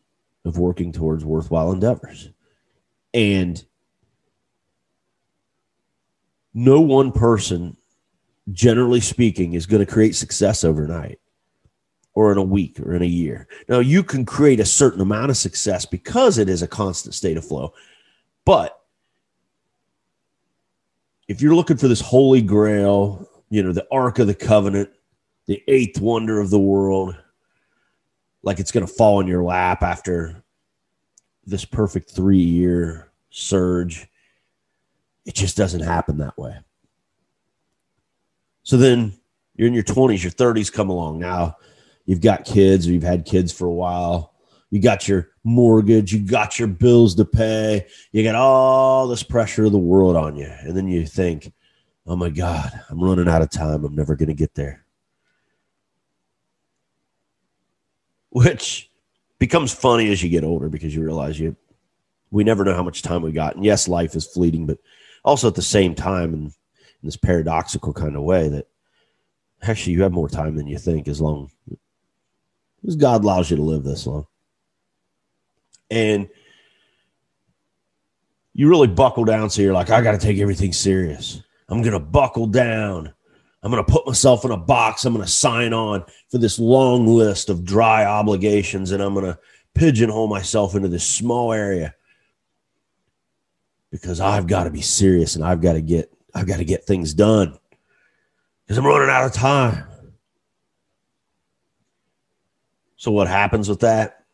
of 0.46 0.58
working 0.58 0.92
towards 0.92 1.26
worthwhile 1.26 1.72
endeavors. 1.72 2.30
And 3.14 3.64
no 6.54 6.80
one 6.80 7.12
person 7.12 7.78
generally 8.52 9.00
speaking, 9.00 9.54
is 9.54 9.66
going 9.66 9.86
to 9.86 9.92
create 9.92 10.16
success 10.16 10.64
overnight 10.64 11.20
or 12.14 12.32
in 12.32 12.38
a 12.38 12.44
week 12.44 12.80
or 12.80 12.94
in 12.94 13.02
a 13.02 13.06
year. 13.06 13.48
Now, 13.68 13.80
you 13.80 14.04
can 14.04 14.26
create 14.26 14.60
a 14.60 14.66
certain 14.66 15.02
amount 15.02 15.30
of 15.30 15.38
success 15.38 15.86
because 15.86 16.38
it 16.38 16.50
is 16.50 16.62
a 16.62 16.68
constant 16.68 17.16
state 17.16 17.38
of 17.38 17.46
flow. 17.46 17.74
But 18.46 18.80
if 21.28 21.42
you're 21.42 21.56
looking 21.56 21.78
for 21.78 21.88
this 21.88 22.02
holy 22.02 22.42
grail, 22.42 23.28
you 23.50 23.64
know, 23.64 23.72
the 23.72 23.88
Ark 23.92 24.20
of 24.20 24.28
the 24.28 24.36
Covenant, 24.36 24.90
the 25.48 25.64
eighth 25.68 26.00
wonder 26.00 26.40
of 26.40 26.50
the 26.50 26.60
world, 26.60 27.16
like 28.44 28.60
it's 28.60 28.72
going 28.72 28.86
to 28.86 28.94
fall 28.94 29.20
in 29.20 29.28
your 29.28 29.44
lap 29.44 29.84
after 29.84 30.44
this 31.46 31.66
perfect 31.66 32.12
three 32.12 32.38
year 32.38 33.12
surge, 33.30 34.08
it 35.26 35.36
just 35.36 35.58
doesn't 35.58 35.82
happen 35.82 36.18
that 36.18 36.38
way. 36.38 36.58
So 38.64 38.78
then 38.78 39.14
you're 39.56 39.68
in 39.68 39.74
your 39.74 39.84
20s, 39.84 40.24
your 40.24 40.32
30s 40.32 40.72
come 40.72 40.90
along. 40.90 41.20
Now 41.20 41.58
you've 42.06 42.22
got 42.22 42.46
kids 42.46 42.88
or 42.88 42.92
you've 42.92 43.04
had 43.04 43.26
kids 43.26 43.52
for 43.52 43.66
a 43.66 43.74
while. 43.74 44.34
You 44.70 44.80
got 44.82 45.08
your 45.08 45.30
mortgage, 45.44 46.14
you 46.14 46.20
got 46.20 46.58
your 46.58 46.70
bills 46.70 47.16
to 47.16 47.26
pay, 47.26 47.88
you 48.14 48.24
got 48.24 48.36
all 48.36 49.06
this 49.08 49.24
pressure 49.24 49.66
of 49.66 49.74
the 49.74 49.78
world 49.78 50.16
on 50.16 50.38
you. 50.38 50.50
And 50.62 50.78
then 50.78 50.88
you 50.88 51.06
think, 51.06 51.52
oh 52.08 52.16
my 52.16 52.30
God, 52.30 52.72
I'm 52.90 53.04
running 53.04 53.28
out 53.28 53.42
of 53.42 53.50
time. 53.50 53.84
I'm 53.84 53.96
never 53.96 54.16
going 54.16 54.30
to 54.30 54.34
get 54.34 54.56
there. 54.56 54.86
Which 58.32 58.90
becomes 59.40 59.74
funny 59.74 60.12
as 60.12 60.24
you 60.24 60.30
get 60.30 60.44
older 60.44 60.70
because 60.70 60.96
you 60.96 61.04
realize 61.04 61.40
you 61.40 61.56
we 62.32 62.44
never 62.44 62.64
know 62.64 62.76
how 62.76 62.84
much 62.84 63.02
time 63.02 63.22
we 63.22 63.32
got. 63.32 63.56
And 63.56 63.66
yes, 63.66 63.88
life 63.88 64.16
is 64.16 64.26
fleeting, 64.26 64.66
but 64.66 64.78
also 65.24 65.48
at 65.48 65.56
the 65.56 65.62
same 65.62 65.94
time, 65.94 66.34
and 66.34 66.46
in 66.48 66.54
this 67.04 67.18
paradoxical 67.18 67.94
kind 67.94 68.16
of 68.16 68.24
way 68.24 68.48
that 68.48 68.68
actually 69.62 69.94
you 69.94 70.04
have 70.04 70.14
more 70.14 70.30
time 70.30 70.56
than 70.56 70.68
you 70.68 70.78
think 70.78 71.08
as 71.08 71.20
long 71.20 71.52
as 72.88 72.96
God 72.96 73.24
allows 73.24 73.52
you 73.52 73.58
to 73.58 73.64
live 73.64 73.84
this 73.84 74.08
long. 74.08 74.26
And 75.90 76.30
you 78.54 78.70
really 78.70 78.88
buckle 78.88 79.26
down. 79.26 79.50
So 79.50 79.62
you're 79.62 79.74
like, 79.74 79.90
I 79.90 80.02
got 80.02 80.14
to 80.14 80.18
take 80.18 80.40
everything 80.40 80.74
serious. 80.74 81.42
I'm 81.68 81.82
going 81.82 81.94
to 81.94 82.00
buckle 82.00 82.48
down. 82.48 83.14
I'm 83.64 83.72
going 83.72 83.84
to 83.84 83.92
put 83.92 84.08
myself 84.08 84.44
in 84.44 84.52
a 84.52 84.58
box. 84.58 85.06
I'm 85.06 85.14
going 85.14 85.26
to 85.26 85.32
sign 85.32 85.74
on 85.74 86.04
for 86.30 86.40
this 86.40 86.58
long 86.58 87.06
list 87.06 87.50
of 87.50 87.64
dry 87.64 88.06
obligations 88.06 88.92
and 88.92 89.04
I'm 89.04 89.14
going 89.14 89.26
to 89.26 89.40
pigeonhole 89.76 90.28
myself 90.28 90.76
into 90.76 90.88
this 90.88 91.08
small 91.08 91.54
area 91.54 91.94
because 93.92 94.20
I've 94.20 94.48
got 94.48 94.64
to 94.64 94.72
be 94.72 94.82
serious 94.82 95.36
and 95.36 95.46
I've 95.46 95.62
got 95.62 95.74
to 95.74 95.82
get 95.82 96.12
I've 96.34 96.48
got 96.48 96.58
to 96.58 96.66
get 96.66 96.86
things 96.86 97.14
done 97.14 97.58
because 98.64 98.78
I'm 98.78 98.86
running 98.86 99.10
out 99.10 99.26
of 99.26 99.34
time. 99.34 99.84
So, 102.96 103.12
what 103.12 103.28
happens 103.28 103.68
with 103.68 103.80
that? 103.80 104.26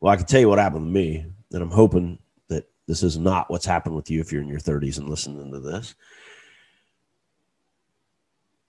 Well, 0.00 0.12
I 0.12 0.16
can 0.16 0.26
tell 0.26 0.38
you 0.40 0.48
what 0.48 0.58
happened 0.58 0.86
to 0.86 0.92
me, 0.92 1.26
and 1.52 1.62
I'm 1.62 1.70
hoping 1.70 2.18
that 2.48 2.68
this 2.86 3.02
is 3.02 3.18
not 3.18 3.50
what's 3.50 3.66
happened 3.66 3.96
with 3.96 4.10
you 4.10 4.20
if 4.20 4.30
you're 4.30 4.42
in 4.42 4.48
your 4.48 4.60
30s 4.60 4.98
and 4.98 5.08
listening 5.08 5.50
to 5.50 5.58
this. 5.58 5.94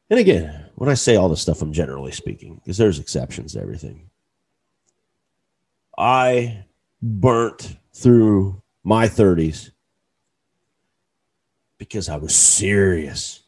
And 0.10 0.20
again, 0.20 0.66
when 0.76 0.90
I 0.90 0.96
say 0.96 1.16
all 1.16 1.30
this 1.30 1.42
stuff, 1.42 1.62
I'm 1.62 1.74
generally 1.74 2.12
speaking, 2.12 2.56
because 2.56 2.78
there's 2.78 3.00
exceptions 3.00 3.54
to 3.54 3.62
everything. 3.62 4.10
I 5.98 6.66
burnt 7.02 7.78
through 7.94 8.62
my 8.84 9.08
30s 9.08 9.72
because 11.78 12.10
I 12.10 12.16
was 12.18 12.34
serious. 12.34 13.42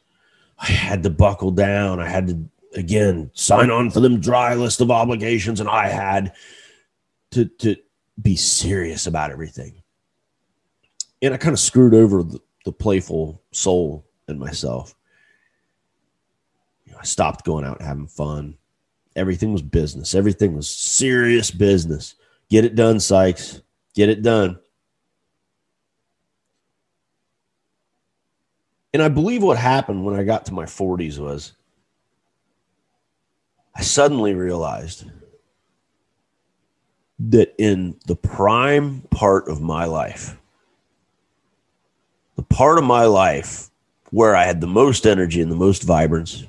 I 0.60 0.68
had 0.68 1.04
to 1.04 1.10
buckle 1.10 1.52
down. 1.52 2.00
I 2.00 2.08
had 2.08 2.28
to, 2.28 2.50
again, 2.76 3.32
sign 3.34 3.72
on 3.72 3.90
for 3.90 4.00
them 4.00 4.20
dry 4.20 4.54
list 4.54 4.82
of 4.82 4.92
obligations, 4.92 5.60
and 5.60 5.70
I 5.70 5.88
had 5.88 6.34
to, 7.32 7.46
to 7.46 7.76
be 8.22 8.36
serious 8.36 9.08
about 9.08 9.32
everything. 9.32 9.82
And 11.22 11.34
I 11.34 11.38
kind 11.38 11.54
of 11.54 11.60
screwed 11.60 11.94
over 11.94 12.24
the, 12.24 12.40
the 12.66 12.72
playful 12.72 13.42
soul 13.52 14.06
in 14.28 14.38
myself. 14.38 14.96
I 17.02 17.04
stopped 17.04 17.44
going 17.44 17.66
out 17.66 17.80
and 17.80 17.88
having 17.88 18.06
fun. 18.06 18.58
Everything 19.16 19.52
was 19.52 19.64
business. 19.64 20.14
Everything 20.14 20.56
was 20.56 20.70
serious 20.70 21.50
business. 21.50 22.14
Get 22.48 22.64
it 22.64 22.76
done, 22.76 23.00
Sykes. 23.00 23.62
Get 23.96 24.10
it 24.10 24.22
done. 24.22 24.60
And 28.94 29.02
I 29.02 29.08
believe 29.08 29.42
what 29.42 29.58
happened 29.58 30.06
when 30.06 30.16
I 30.16 30.24
got 30.24 30.46
to 30.46 30.54
my 30.54 30.66
40s 30.66 31.18
was 31.18 31.54
I 33.74 33.82
suddenly 33.82 34.36
realized 34.36 35.06
that 37.18 37.56
in 37.58 37.98
the 38.06 38.16
prime 38.16 39.02
part 39.10 39.48
of 39.48 39.60
my 39.60 39.86
life, 39.86 40.38
the 42.36 42.44
part 42.44 42.78
of 42.78 42.84
my 42.84 43.06
life 43.06 43.72
where 44.12 44.36
I 44.36 44.44
had 44.44 44.62
the 44.62 44.68
most 44.68 45.08
energy 45.08 45.42
and 45.42 45.52
the 45.52 45.56
most 45.56 45.82
vibrance, 45.82 46.46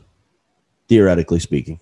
theoretically 0.89 1.41
speaking, 1.41 1.79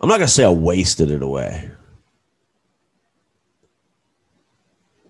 I'm 0.00 0.08
not 0.08 0.18
going 0.18 0.26
to 0.26 0.32
say 0.32 0.44
I 0.44 0.50
wasted 0.50 1.10
it 1.10 1.22
away, 1.22 1.70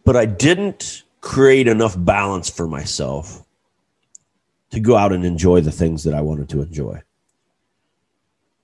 but 0.05 0.17
I 0.17 0.27
didn't 0.27 1.03
create 1.21 1.67
enough 1.67 1.97
balance 1.99 2.49
for 2.49 2.69
myself 2.69 3.45
to 4.71 4.81
go 4.81 4.97
out 4.97 5.13
and 5.13 5.25
enjoy 5.25 5.61
the 5.61 5.73
things 5.73 6.05
that 6.05 6.15
I 6.15 6.21
wanted 6.21 6.49
to 6.51 6.63
enjoy. 6.63 7.03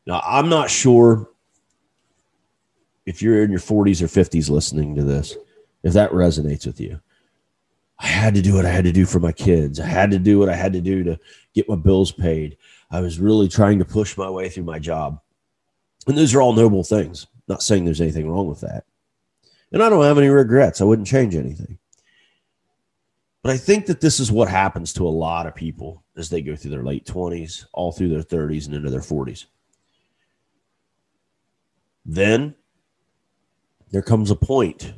Now, 0.06 0.20
I'm 0.24 0.48
not 0.48 0.70
sure 0.70 1.28
if 3.06 3.22
you're 3.22 3.42
in 3.42 3.50
your 3.50 3.60
40s 3.60 4.02
or 4.02 4.06
50s 4.06 4.50
listening 4.50 4.94
to 4.96 5.02
this, 5.02 5.36
if 5.82 5.94
that 5.94 6.10
resonates 6.10 6.66
with 6.66 6.80
you. 6.80 7.00
I 7.98 8.06
had 8.06 8.34
to 8.34 8.42
do 8.42 8.54
what 8.54 8.66
I 8.66 8.70
had 8.70 8.84
to 8.84 8.92
do 8.92 9.04
for 9.04 9.20
my 9.20 9.32
kids. 9.32 9.80
I 9.80 9.86
had 9.86 10.10
to 10.10 10.18
do 10.18 10.38
what 10.38 10.48
I 10.48 10.54
had 10.54 10.72
to 10.74 10.80
do 10.80 11.04
to 11.04 11.18
get 11.54 11.68
my 11.68 11.76
bills 11.76 12.12
paid. 12.12 12.56
I 12.90 13.00
was 13.00 13.20
really 13.20 13.48
trying 13.48 13.78
to 13.78 13.84
push 13.84 14.16
my 14.16 14.30
way 14.30 14.48
through 14.48 14.64
my 14.64 14.78
job. 14.78 15.20
And 16.06 16.16
those 16.16 16.34
are 16.34 16.42
all 16.42 16.52
noble 16.52 16.84
things. 16.84 17.26
Not 17.48 17.62
saying 17.62 17.84
there's 17.84 18.00
anything 18.00 18.30
wrong 18.30 18.48
with 18.48 18.60
that. 18.60 18.84
And 19.72 19.82
I 19.82 19.88
don't 19.88 20.04
have 20.04 20.18
any 20.18 20.28
regrets. 20.28 20.80
I 20.80 20.84
wouldn't 20.84 21.08
change 21.08 21.34
anything. 21.34 21.78
But 23.42 23.52
I 23.52 23.56
think 23.56 23.86
that 23.86 24.00
this 24.00 24.20
is 24.20 24.30
what 24.30 24.48
happens 24.48 24.92
to 24.94 25.06
a 25.06 25.08
lot 25.08 25.46
of 25.46 25.54
people 25.54 26.04
as 26.16 26.28
they 26.28 26.42
go 26.42 26.56
through 26.56 26.72
their 26.72 26.84
late 26.84 27.06
20s, 27.06 27.64
all 27.72 27.90
through 27.90 28.10
their 28.10 28.22
30s, 28.22 28.66
and 28.66 28.74
into 28.74 28.90
their 28.90 29.00
40s. 29.00 29.46
Then 32.04 32.54
there 33.90 34.02
comes 34.02 34.30
a 34.30 34.36
point 34.36 34.92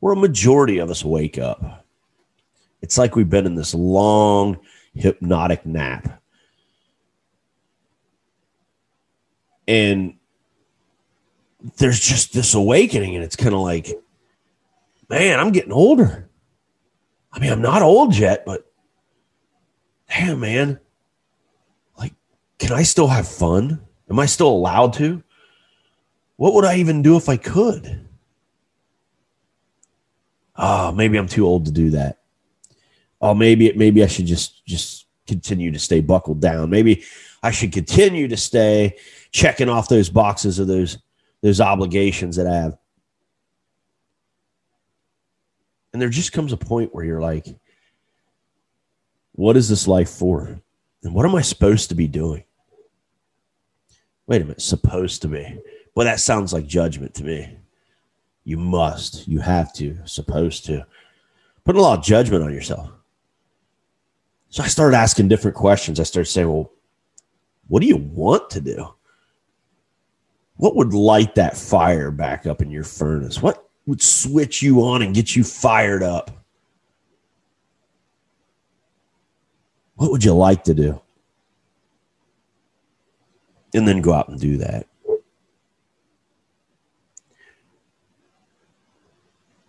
where 0.00 0.12
a 0.12 0.16
majority 0.16 0.78
of 0.78 0.90
us 0.90 1.04
wake 1.04 1.38
up. 1.38 1.86
It's 2.80 2.98
like 2.98 3.16
we've 3.16 3.28
been 3.28 3.46
in 3.46 3.54
this 3.54 3.74
long 3.74 4.58
hypnotic 4.94 5.66
nap. 5.66 6.22
And 9.66 10.14
there's 11.76 12.00
just 12.00 12.32
this 12.32 12.54
awakening, 12.54 13.14
and 13.14 13.24
it's 13.24 13.36
kind 13.36 13.54
of 13.54 13.60
like, 13.60 13.92
man, 15.10 15.40
I'm 15.40 15.52
getting 15.52 15.72
older. 15.72 16.28
I 17.32 17.38
mean, 17.40 17.52
I'm 17.52 17.62
not 17.62 17.82
old 17.82 18.16
yet, 18.16 18.46
but 18.46 18.70
damn, 20.08 20.40
man. 20.40 20.80
Like, 21.98 22.14
can 22.58 22.72
I 22.72 22.82
still 22.82 23.08
have 23.08 23.28
fun? 23.28 23.80
Am 24.08 24.18
I 24.18 24.26
still 24.26 24.48
allowed 24.48 24.94
to? 24.94 25.22
What 26.36 26.54
would 26.54 26.64
I 26.64 26.76
even 26.76 27.02
do 27.02 27.16
if 27.16 27.28
I 27.28 27.36
could? 27.36 28.08
Oh, 30.56 30.92
maybe 30.92 31.18
I'm 31.18 31.28
too 31.28 31.46
old 31.46 31.66
to 31.66 31.70
do 31.70 31.90
that. 31.90 32.17
Oh, 33.20 33.34
maybe 33.34 33.72
maybe 33.72 34.02
I 34.02 34.06
should 34.06 34.26
just 34.26 34.64
just 34.66 35.06
continue 35.26 35.70
to 35.72 35.78
stay 35.78 36.00
buckled 36.00 36.40
down. 36.40 36.70
Maybe 36.70 37.04
I 37.42 37.50
should 37.50 37.72
continue 37.72 38.28
to 38.28 38.36
stay 38.36 38.96
checking 39.30 39.68
off 39.68 39.88
those 39.88 40.08
boxes 40.08 40.58
of 40.58 40.66
those 40.66 40.98
those 41.42 41.60
obligations 41.60 42.36
that 42.36 42.46
I 42.46 42.54
have. 42.54 42.78
And 45.92 46.02
there 46.02 46.08
just 46.08 46.32
comes 46.32 46.52
a 46.52 46.56
point 46.56 46.94
where 46.94 47.04
you're 47.04 47.20
like, 47.20 47.46
what 49.32 49.56
is 49.56 49.68
this 49.68 49.88
life 49.88 50.10
for? 50.10 50.60
And 51.02 51.14
what 51.14 51.24
am 51.24 51.34
I 51.34 51.42
supposed 51.42 51.88
to 51.88 51.94
be 51.94 52.08
doing? 52.08 52.44
Wait 54.26 54.42
a 54.42 54.44
minute, 54.44 54.60
supposed 54.60 55.22
to 55.22 55.28
be. 55.28 55.58
Well, 55.94 56.04
that 56.04 56.20
sounds 56.20 56.52
like 56.52 56.66
judgment 56.66 57.14
to 57.14 57.24
me. 57.24 57.56
You 58.44 58.58
must, 58.58 59.26
you 59.26 59.40
have 59.40 59.72
to, 59.74 59.98
supposed 60.04 60.66
to. 60.66 60.86
Put 61.64 61.76
a 61.76 61.80
lot 61.80 61.98
of 61.98 62.04
judgment 62.04 62.44
on 62.44 62.52
yourself. 62.52 62.90
So 64.50 64.62
I 64.62 64.66
started 64.66 64.96
asking 64.96 65.28
different 65.28 65.56
questions. 65.56 66.00
I 66.00 66.04
started 66.04 66.30
saying, 66.30 66.48
well, 66.48 66.72
what 67.68 67.80
do 67.80 67.86
you 67.86 67.98
want 67.98 68.50
to 68.50 68.60
do? 68.60 68.94
What 70.56 70.74
would 70.74 70.92
light 70.92 71.34
that 71.36 71.56
fire 71.56 72.10
back 72.10 72.46
up 72.46 72.62
in 72.62 72.70
your 72.70 72.84
furnace? 72.84 73.42
What 73.42 73.68
would 73.86 74.02
switch 74.02 74.62
you 74.62 74.82
on 74.82 75.02
and 75.02 75.14
get 75.14 75.36
you 75.36 75.44
fired 75.44 76.02
up? 76.02 76.30
What 79.96 80.10
would 80.10 80.24
you 80.24 80.34
like 80.34 80.64
to 80.64 80.74
do? 80.74 81.00
And 83.74 83.86
then 83.86 84.00
go 84.00 84.12
out 84.12 84.28
and 84.28 84.40
do 84.40 84.56
that. 84.58 84.86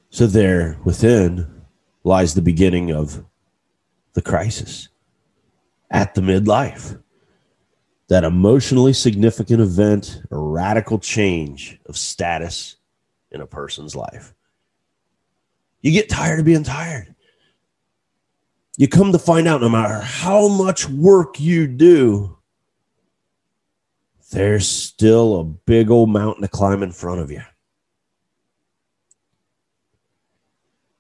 So, 0.10 0.26
there 0.26 0.78
within 0.84 1.64
lies 2.04 2.34
the 2.34 2.42
beginning 2.42 2.92
of 2.92 3.24
the 4.20 4.30
crisis 4.30 4.90
at 5.90 6.14
the 6.14 6.22
midlife. 6.22 7.02
That 8.10 8.24
emotionally 8.24 8.92
significant 8.92 9.62
event, 9.62 10.24
a 10.32 10.38
radical 10.38 11.00
change 11.00 11.80
of 11.86 11.96
status 11.96 12.76
in 13.32 13.40
a 13.40 13.48
person's 13.48 13.96
life. 13.96 14.34
You 15.82 15.92
get 15.92 16.10
tired 16.10 16.40
of 16.40 16.46
being 16.46 16.64
tired. 16.64 17.16
You 18.78 18.88
come 18.88 19.12
to 19.12 19.20
find 19.20 19.48
out 19.48 19.62
no 19.62 19.70
matter 19.70 20.00
how 20.00 20.48
much 20.48 20.90
work 20.90 21.40
you 21.40 21.68
do, 21.68 22.38
there's 24.32 24.68
still 24.68 25.40
a 25.40 25.44
big 25.44 25.92
old 25.92 26.10
mountain 26.10 26.42
to 26.42 26.48
climb 26.48 26.84
in 26.84 26.92
front 26.92 27.22
of 27.22 27.32
you. 27.32 27.42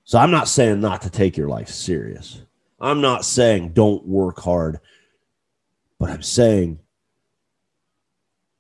So 0.05 0.19
I'm 0.19 0.31
not 0.31 0.47
saying 0.47 0.79
not 0.79 1.01
to 1.01 1.09
take 1.09 1.35
your 1.35 1.49
life 1.49 1.69
serious. 1.69 2.43
I'm 2.81 3.01
not 3.01 3.25
saying 3.25 3.73
don't 3.73 4.05
work 4.05 4.39
hard, 4.39 4.79
but 5.99 6.09
I'm 6.09 6.21
saying 6.21 6.79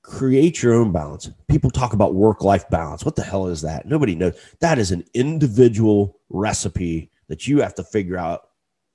create 0.01 0.61
your 0.61 0.73
own 0.73 0.91
balance. 0.91 1.29
People 1.47 1.69
talk 1.69 1.93
about 1.93 2.15
work 2.15 2.43
life 2.43 2.67
balance. 2.69 3.05
What 3.05 3.15
the 3.15 3.23
hell 3.23 3.47
is 3.47 3.61
that? 3.61 3.85
Nobody 3.85 4.15
knows. 4.15 4.37
That 4.59 4.79
is 4.79 4.91
an 4.91 5.05
individual 5.13 6.19
recipe 6.29 7.11
that 7.27 7.47
you 7.47 7.61
have 7.61 7.75
to 7.75 7.83
figure 7.83 8.17
out 8.17 8.49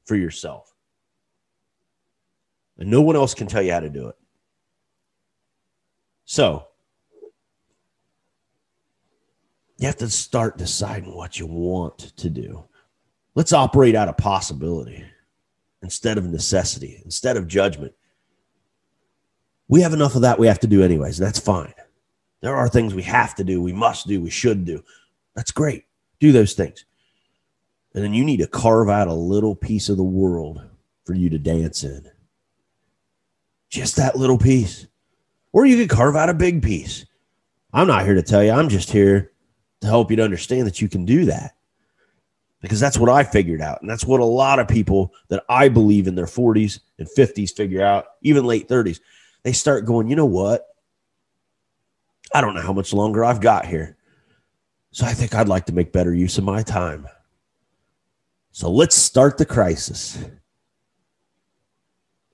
for 0.05 0.17
yourself. 0.17 0.75
And 2.79 2.91
no 2.91 3.01
one 3.01 3.15
else 3.15 3.33
can 3.33 3.47
tell 3.47 3.63
you 3.63 3.73
how 3.73 3.81
to 3.81 3.89
do 3.89 4.09
it. 4.09 4.17
So, 6.25 6.67
you 9.79 9.87
have 9.87 9.97
to 9.99 10.11
start 10.11 10.59
deciding 10.59 11.15
what 11.15 11.39
you 11.39 11.47
want 11.47 11.99
to 12.17 12.29
do. 12.29 12.65
Let's 13.35 13.53
operate 13.53 13.95
out 13.95 14.09
of 14.09 14.17
possibility 14.17 15.05
instead 15.85 16.19
of 16.19 16.25
necessity, 16.27 17.01
instead 17.05 17.37
of 17.37 17.47
judgment. 17.47 17.93
We 19.69 19.83
have 19.83 19.93
enough 19.93 20.17
of 20.17 20.23
that 20.23 20.39
we 20.39 20.49
have 20.49 20.59
to 20.61 20.67
do 20.67 20.83
anyways. 20.83 21.19
That's 21.19 21.39
fine. 21.39 21.75
There 22.41 22.57
are 22.57 22.69
things 22.69 22.95
we 22.95 23.03
have 23.03 23.35
to 23.37 23.45
do, 23.45 23.63
we 23.63 23.73
must 23.73 24.09
do, 24.09 24.21
we 24.21 24.31
should 24.31 24.65
do. 24.65 24.83
That's 25.37 25.53
great. 25.53 25.85
Do 26.21 26.33
those 26.33 26.55
things. 26.55 26.85
And 27.95 28.03
then 28.03 28.13
you 28.13 28.25
need 28.25 28.39
to 28.39 28.47
carve 28.47 28.89
out 28.89 29.09
a 29.09 29.15
little 29.15 29.55
piece 29.55 29.89
of 29.89 29.97
the 29.97 30.03
world 30.03 30.63
for 31.05 31.15
you 31.15 31.31
to 31.31 31.39
dance 31.39 31.85
in. 31.85 32.11
just 33.75 33.97
that 33.97 34.17
little 34.17 34.39
piece. 34.39 34.87
Or 35.53 35.67
you 35.67 35.77
could 35.77 35.91
carve 35.91 36.15
out 36.15 36.29
a 36.29 36.35
big 36.35 36.63
piece. 36.63 37.05
I'm 37.73 37.89
not 37.89 38.05
here 38.05 38.15
to 38.15 38.23
tell 38.23 38.43
you, 38.43 38.53
I'm 38.53 38.69
just 38.69 38.91
here 38.91 39.33
to 39.81 39.87
help 39.89 40.11
you 40.11 40.17
to 40.17 40.23
understand 40.23 40.67
that 40.69 40.81
you 40.81 40.89
can 40.89 41.05
do 41.05 41.25
that. 41.25 41.57
Because 42.65 42.81
that's 42.81 42.97
what 42.97 43.11
I 43.11 43.25
figured 43.25 43.61
out. 43.61 43.83
And 43.83 43.91
that's 43.91 44.07
what 44.07 44.21
a 44.21 44.25
lot 44.25 44.59
of 44.59 44.67
people 44.67 45.13
that 45.29 45.45
I 45.51 45.69
believe 45.69 46.07
in 46.07 46.15
their 46.15 46.25
40s 46.25 46.81
and 46.99 47.07
50s 47.07 47.55
figure 47.55 47.83
out, 47.83 48.07
even 48.23 48.47
late 48.47 48.71
30s. 48.71 49.01
They 49.43 49.53
start 49.53 49.85
going, 49.85 50.09
you 50.09 50.17
know 50.17 50.25
what? 50.25 50.67
I 52.33 52.41
don't 52.41 52.55
know 52.55 52.63
how 52.63 52.73
much 52.73 52.95
longer 52.95 53.23
I've 53.23 53.43
got 53.43 53.67
here. 53.67 53.99
So 54.93 55.05
I 55.05 55.13
think 55.13 55.35
I'd 55.35 55.47
like 55.47 55.67
to 55.67 55.75
make 55.75 55.93
better 55.93 56.15
use 56.15 56.39
of 56.39 56.45
my 56.45 56.63
time. 56.63 57.07
So 58.53 58.71
let's 58.71 58.97
start 58.97 59.37
the 59.37 59.45
crisis. 59.45 60.17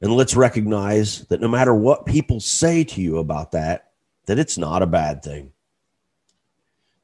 And 0.01 0.14
let's 0.14 0.37
recognize 0.37 1.27
that 1.27 1.40
no 1.40 1.49
matter 1.49 1.75
what 1.75 2.07
people 2.07 2.38
say 2.38 2.85
to 2.85 3.01
you 3.01 3.19
about 3.19 3.51
that, 3.51 3.90
that 4.27 4.38
it's 4.38 4.57
not 4.57 4.81
a 4.81 4.87
bad 4.87 5.25
thing. 5.25 5.51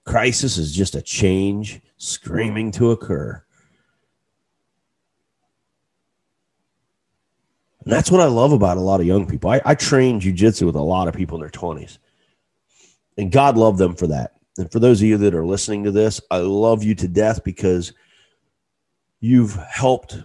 Crisis 0.04 0.58
is 0.58 0.72
just 0.72 0.94
a 0.94 1.02
change 1.02 1.80
screaming 1.96 2.70
to 2.72 2.90
occur. 2.90 3.42
And 7.84 7.92
that's 7.92 8.10
what 8.10 8.20
I 8.20 8.26
love 8.26 8.52
about 8.52 8.78
a 8.78 8.80
lot 8.80 9.00
of 9.00 9.06
young 9.06 9.26
people. 9.26 9.50
I, 9.50 9.60
I 9.64 9.74
train 9.74 10.20
jujitsu 10.20 10.66
with 10.66 10.74
a 10.74 10.82
lot 10.82 11.06
of 11.06 11.14
people 11.14 11.36
in 11.36 11.40
their 11.40 11.50
20s. 11.50 11.98
And 13.16 13.30
God 13.30 13.56
loved 13.56 13.78
them 13.78 13.94
for 13.94 14.08
that. 14.08 14.32
And 14.58 14.70
for 14.72 14.80
those 14.80 15.00
of 15.00 15.06
you 15.06 15.18
that 15.18 15.34
are 15.34 15.46
listening 15.46 15.84
to 15.84 15.90
this, 15.90 16.20
I 16.30 16.38
love 16.38 16.82
you 16.82 16.94
to 16.96 17.08
death 17.08 17.44
because 17.44 17.92
you've 19.20 19.54
helped 19.54 20.18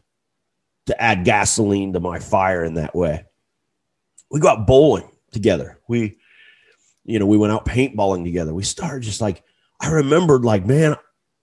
to 0.87 1.01
add 1.01 1.23
gasoline 1.23 1.93
to 1.93 1.99
my 1.99 2.19
fire 2.19 2.63
in 2.63 2.73
that 2.75 2.95
way. 2.95 3.25
We 4.29 4.39
go 4.39 4.49
out 4.49 4.67
bowling 4.67 5.09
together. 5.31 5.79
We, 5.87 6.17
you 7.03 7.19
know, 7.19 7.25
we 7.25 7.37
went 7.37 7.53
out 7.53 7.65
paintballing 7.65 8.23
together. 8.23 8.53
We 8.53 8.63
started 8.63 9.03
just 9.03 9.21
like, 9.21 9.43
I 9.79 9.89
remembered, 9.89 10.45
like, 10.45 10.65
man, 10.65 10.95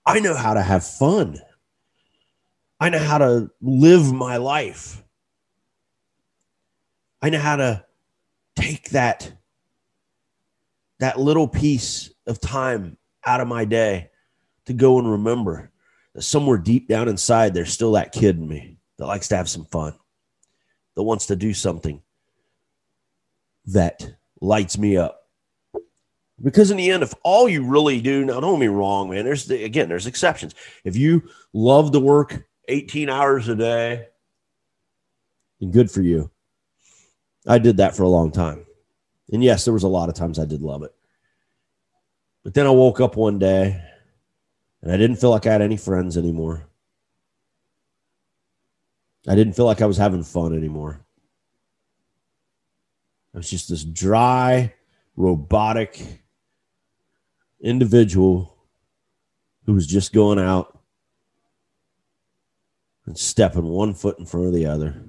I 0.08 0.20
know 0.20 0.34
how 0.34 0.54
to 0.54 0.62
have 0.62 0.86
fun. 0.86 1.38
I 2.80 2.88
know 2.88 2.98
how 2.98 3.18
to 3.18 3.50
live 3.60 4.10
my 4.10 4.38
life. 4.38 5.02
I 7.20 7.28
know 7.28 7.38
how 7.38 7.56
to 7.56 7.84
take 8.56 8.90
that 8.90 9.32
that 10.98 11.20
little 11.20 11.46
piece 11.46 12.10
of 12.26 12.40
time 12.40 12.96
out 13.24 13.40
of 13.40 13.46
my 13.48 13.64
day 13.66 14.10
to 14.64 14.72
go 14.72 14.98
and 14.98 15.10
remember 15.10 15.70
that 16.14 16.22
somewhere 16.22 16.58
deep 16.58 16.88
down 16.88 17.08
inside 17.08 17.54
there's 17.54 17.72
still 17.72 17.92
that 17.92 18.12
kid 18.12 18.36
in 18.36 18.48
me 18.48 18.78
that 18.96 19.06
likes 19.06 19.28
to 19.28 19.36
have 19.36 19.48
some 19.48 19.66
fun, 19.66 19.92
that 20.96 21.02
wants 21.02 21.26
to 21.26 21.36
do 21.36 21.52
something 21.52 22.02
that 23.66 24.14
lights 24.40 24.78
me 24.78 24.96
up. 24.96 25.17
Because 26.42 26.70
in 26.70 26.76
the 26.76 26.90
end, 26.90 27.02
if 27.02 27.14
all 27.24 27.48
you 27.48 27.64
really 27.64 28.00
do, 28.00 28.24
now 28.24 28.40
don't 28.40 28.60
me 28.60 28.68
wrong, 28.68 29.10
man, 29.10 29.24
there's 29.24 29.46
the, 29.46 29.64
again, 29.64 29.88
there's 29.88 30.06
exceptions. 30.06 30.54
If 30.84 30.96
you 30.96 31.28
love 31.52 31.92
to 31.92 32.00
work 32.00 32.46
18 32.68 33.08
hours 33.08 33.48
a 33.48 33.56
day, 33.56 34.06
then 35.60 35.70
good 35.72 35.90
for 35.90 36.00
you. 36.00 36.30
I 37.46 37.58
did 37.58 37.78
that 37.78 37.96
for 37.96 38.04
a 38.04 38.08
long 38.08 38.30
time. 38.30 38.66
And 39.32 39.42
yes, 39.42 39.64
there 39.64 39.74
was 39.74 39.82
a 39.82 39.88
lot 39.88 40.08
of 40.08 40.14
times 40.14 40.38
I 40.38 40.44
did 40.44 40.62
love 40.62 40.82
it. 40.82 40.94
But 42.44 42.54
then 42.54 42.66
I 42.66 42.70
woke 42.70 43.00
up 43.00 43.16
one 43.16 43.38
day 43.38 43.82
and 44.82 44.92
I 44.92 44.96
didn't 44.96 45.16
feel 45.16 45.30
like 45.30 45.46
I 45.46 45.52
had 45.52 45.62
any 45.62 45.76
friends 45.76 46.16
anymore. 46.16 46.68
I 49.26 49.34
didn't 49.34 49.54
feel 49.54 49.64
like 49.64 49.82
I 49.82 49.86
was 49.86 49.96
having 49.96 50.22
fun 50.22 50.56
anymore. 50.56 51.04
I 53.34 53.38
was 53.38 53.50
just 53.50 53.68
this 53.68 53.84
dry, 53.84 54.72
robotic 55.16 56.22
individual 57.60 58.56
who 59.66 59.74
was 59.74 59.86
just 59.86 60.12
going 60.12 60.38
out 60.38 60.78
and 63.06 63.18
stepping 63.18 63.64
one 63.64 63.94
foot 63.94 64.18
in 64.18 64.26
front 64.26 64.46
of 64.46 64.54
the 64.54 64.66
other, 64.66 65.02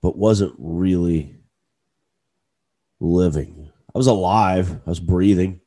but 0.00 0.16
wasn't 0.16 0.54
really 0.58 1.36
living. 3.00 3.70
I 3.94 3.98
was 3.98 4.06
alive, 4.06 4.80
I 4.86 4.90
was 4.90 5.00
breathing, 5.00 5.60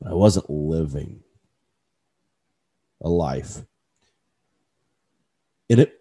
but 0.00 0.10
I 0.10 0.14
wasn't 0.14 0.50
living 0.50 1.20
a 3.00 3.08
life. 3.08 3.62
And 5.70 5.80
it, 5.80 5.94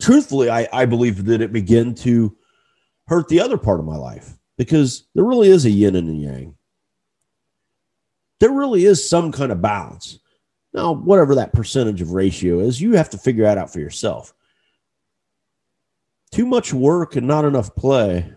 truthfully, 0.00 0.48
I, 0.48 0.68
I 0.72 0.86
believe 0.86 1.24
that 1.26 1.40
it 1.40 1.52
began 1.52 1.94
to 1.96 2.36
hurt 3.08 3.28
the 3.28 3.40
other 3.40 3.58
part 3.58 3.80
of 3.80 3.86
my 3.86 3.96
life 3.96 4.36
because 4.56 5.06
there 5.14 5.24
really 5.24 5.48
is 5.48 5.64
a 5.64 5.70
yin 5.70 5.96
and 5.96 6.08
a 6.08 6.12
yang. 6.12 6.54
There 8.40 8.52
really 8.52 8.84
is 8.84 9.08
some 9.08 9.32
kind 9.32 9.52
of 9.52 9.62
balance. 9.62 10.18
Now, 10.72 10.92
whatever 10.92 11.34
that 11.36 11.54
percentage 11.54 12.02
of 12.02 12.12
ratio 12.12 12.60
is, 12.60 12.80
you 12.80 12.92
have 12.92 13.10
to 13.10 13.18
figure 13.18 13.44
that 13.44 13.58
out 13.58 13.72
for 13.72 13.80
yourself. 13.80 14.34
Too 16.30 16.44
much 16.44 16.72
work 16.74 17.16
and 17.16 17.26
not 17.26 17.46
enough 17.46 17.74
play 17.74 18.30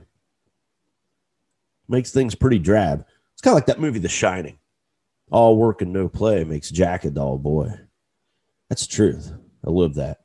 makes 1.90 2.12
things 2.12 2.36
pretty 2.36 2.60
drab. 2.60 3.06
It's 3.34 3.42
kind 3.42 3.54
of 3.54 3.56
like 3.56 3.66
that 3.66 3.82
movie, 3.82 4.00
The 4.00 4.08
Shining. 4.08 4.58
All 5.32 5.58
work 5.58 5.82
and 5.82 5.92
no 5.92 6.08
play 6.08 6.44
makes 6.44 6.70
Jack 6.70 7.04
a 7.04 7.10
dull 7.10 7.38
boy. 7.38 7.72
That's 8.70 8.88
the 8.88 8.94
truth. 8.94 9.34
I 9.66 9.70
live 9.70 9.96
that. 9.96 10.20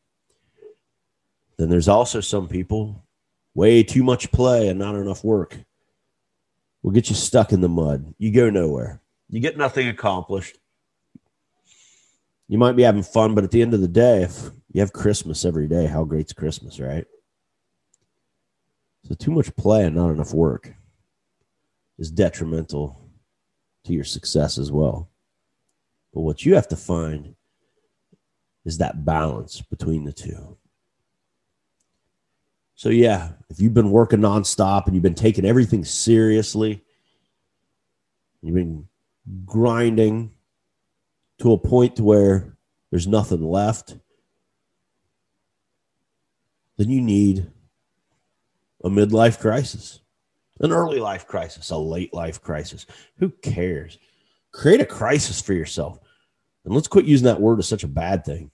Then 1.56 1.68
there's 1.68 1.88
also 1.88 2.20
some 2.20 2.48
people, 2.48 3.04
way 3.54 3.82
too 3.82 4.04
much 4.04 4.30
play 4.30 4.68
and 4.68 4.78
not 4.78 4.94
enough 4.94 5.24
work 5.24 5.58
will 6.84 6.92
get 6.92 7.08
you 7.08 7.16
stuck 7.16 7.50
in 7.50 7.62
the 7.62 7.68
mud. 7.68 8.14
You 8.18 8.30
go 8.30 8.50
nowhere. 8.50 9.00
You 9.30 9.40
get 9.40 9.56
nothing 9.56 9.88
accomplished. 9.88 10.58
You 12.46 12.58
might 12.58 12.76
be 12.76 12.82
having 12.82 13.02
fun, 13.02 13.34
but 13.34 13.42
at 13.42 13.50
the 13.50 13.62
end 13.62 13.72
of 13.72 13.80
the 13.80 13.88
day, 13.88 14.22
if 14.22 14.50
you 14.70 14.80
have 14.80 14.92
Christmas 14.92 15.46
every 15.46 15.66
day, 15.66 15.86
how 15.86 16.04
great's 16.04 16.34
Christmas, 16.34 16.78
right? 16.78 17.06
So, 19.08 19.14
too 19.14 19.30
much 19.30 19.56
play 19.56 19.84
and 19.84 19.96
not 19.96 20.10
enough 20.10 20.34
work 20.34 20.74
is 21.98 22.10
detrimental 22.10 23.00
to 23.84 23.94
your 23.94 24.04
success 24.04 24.58
as 24.58 24.70
well. 24.70 25.08
But 26.12 26.20
what 26.20 26.44
you 26.44 26.54
have 26.54 26.68
to 26.68 26.76
find 26.76 27.34
is 28.66 28.76
that 28.78 29.06
balance 29.06 29.62
between 29.62 30.04
the 30.04 30.12
two. 30.12 30.58
So 32.74 32.88
yeah, 32.88 33.30
if 33.48 33.60
you've 33.60 33.74
been 33.74 33.90
working 33.90 34.20
nonstop 34.20 34.86
and 34.86 34.94
you've 34.94 35.02
been 35.02 35.14
taking 35.14 35.44
everything 35.44 35.84
seriously, 35.84 36.82
you've 38.42 38.54
been 38.54 38.88
grinding 39.44 40.32
to 41.38 41.52
a 41.52 41.58
point 41.58 41.96
to 41.96 42.02
where 42.02 42.56
there's 42.90 43.06
nothing 43.06 43.42
left, 43.42 43.96
then 46.76 46.90
you 46.90 47.00
need 47.00 47.46
a 48.82 48.90
midlife 48.90 49.38
crisis, 49.38 50.00
an 50.60 50.72
early 50.72 50.98
life 50.98 51.26
crisis, 51.26 51.70
a 51.70 51.76
late 51.76 52.12
life 52.12 52.42
crisis. 52.42 52.86
Who 53.18 53.30
cares? 53.30 53.98
Create 54.52 54.80
a 54.80 54.86
crisis 54.86 55.40
for 55.40 55.54
yourself. 55.54 55.98
And 56.64 56.74
let's 56.74 56.88
quit 56.88 57.04
using 57.04 57.26
that 57.26 57.40
word 57.40 57.58
as 57.58 57.68
such 57.68 57.84
a 57.84 57.88
bad 57.88 58.24
thing. 58.24 58.50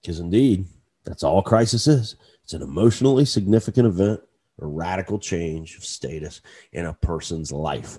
Because 0.00 0.20
indeed, 0.20 0.66
that's 1.04 1.22
all 1.22 1.42
crisis 1.42 1.86
is. 1.86 2.16
It's 2.44 2.54
an 2.54 2.62
emotionally 2.62 3.24
significant 3.24 3.86
event, 3.86 4.20
a 4.60 4.66
radical 4.66 5.18
change 5.18 5.76
of 5.76 5.84
status 5.84 6.40
in 6.72 6.86
a 6.86 6.94
person's 6.94 7.52
life. 7.52 7.98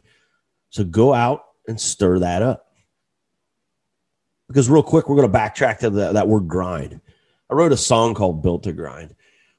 So 0.70 0.84
go 0.84 1.14
out 1.14 1.46
and 1.68 1.80
stir 1.80 2.20
that 2.20 2.42
up. 2.42 2.68
Because 4.48 4.70
real 4.70 4.84
quick, 4.84 5.08
we're 5.08 5.16
going 5.16 5.32
to 5.32 5.38
backtrack 5.38 5.80
to 5.80 5.90
the, 5.90 6.14
that 6.14 6.28
word 6.28 6.48
grind. 6.48 7.00
I 7.50 7.54
wrote 7.54 7.72
a 7.72 7.78
song 7.78 8.16
called 8.16 8.42
Built 8.42 8.64
to 8.64 8.74
Grind. 8.74 9.16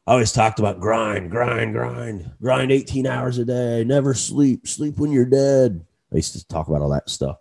I 0.07 0.13
always 0.13 0.33
talked 0.33 0.59
about 0.59 0.81
grind, 0.81 1.31
grind, 1.31 1.73
grind, 1.73 2.33
grind 2.43 2.73
18 2.73 3.07
hours 3.07 3.39
a 3.39 3.45
day, 3.45 3.85
never 3.85 4.15
sleep, 4.15 4.67
sleep 4.67 4.99
when 4.99 5.13
you're 5.13 5.25
dead. 5.25 5.85
I 6.13 6.17
used 6.17 6.33
to 6.33 6.47
talk 6.49 6.67
about 6.67 6.83
all 6.83 6.89
that 6.91 7.09
stuff. 7.09 7.37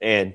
And 0.00 0.34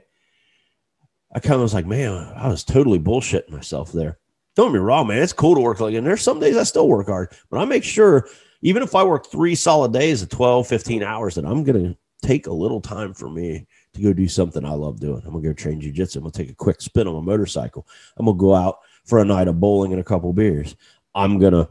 I 1.34 1.40
kind 1.40 1.56
of 1.56 1.62
was 1.62 1.74
like, 1.74 1.88
man, 1.88 2.32
I 2.36 2.48
was 2.48 2.64
totally 2.64 3.00
bullshitting 3.00 3.50
myself 3.50 3.92
there. 3.92 4.20
Don't 4.56 4.68
get 4.68 4.74
me 4.74 4.80
wrong, 4.80 5.08
man. 5.08 5.24
It's 5.24 5.34
cool 5.34 5.56
to 5.56 5.62
work 5.62 5.80
like, 5.80 5.96
and 5.96 6.06
there's 6.06 6.22
some 6.22 6.40
days 6.40 6.56
I 6.56 6.64
still 6.64 6.88
work 6.88 7.08
hard, 7.08 7.34
but 7.50 7.60
I 7.60 7.66
make 7.66 7.84
sure, 7.84 8.28
even 8.62 8.84
if 8.84 8.94
I 8.94 9.04
work 9.04 9.26
three 9.26 9.56
solid 9.56 9.92
days 9.92 10.22
of 10.22 10.30
12, 10.30 10.68
15 10.68 11.02
hours, 11.02 11.36
that 11.36 11.46
I'm 11.46 11.64
going 11.64 11.84
to 11.84 11.98
take 12.26 12.46
a 12.46 12.54
little 12.54 12.80
time 12.80 13.14
for 13.14 13.30
me 13.30 13.66
to 13.94 14.02
go 14.02 14.14
do 14.14 14.28
something 14.28 14.64
I 14.64 14.74
love 14.74 15.00
doing. 15.00 15.24
I'm 15.26 15.32
going 15.32 15.44
to 15.44 15.50
go 15.50 15.54
train 15.54 15.82
jujitsu. 15.82 16.18
I'm 16.18 16.32
to 16.32 16.32
take 16.32 16.52
a 16.52 16.56
quick 16.56 16.82
spin 16.82 17.08
on 17.08 17.16
a 17.16 17.22
motorcycle. 17.22 17.88
I'm 18.16 18.26
going 18.26 18.38
to 18.38 18.42
go 18.42 18.54
out 18.54 18.80
for 19.06 19.20
a 19.20 19.26
night 19.26 19.48
of 19.48 19.60
bowling 19.60 19.92
and 19.92 20.00
a 20.00 20.04
couple 20.04 20.32
beers. 20.34 20.76
I'm 21.16 21.40
going 21.40 21.54
to 21.54 21.70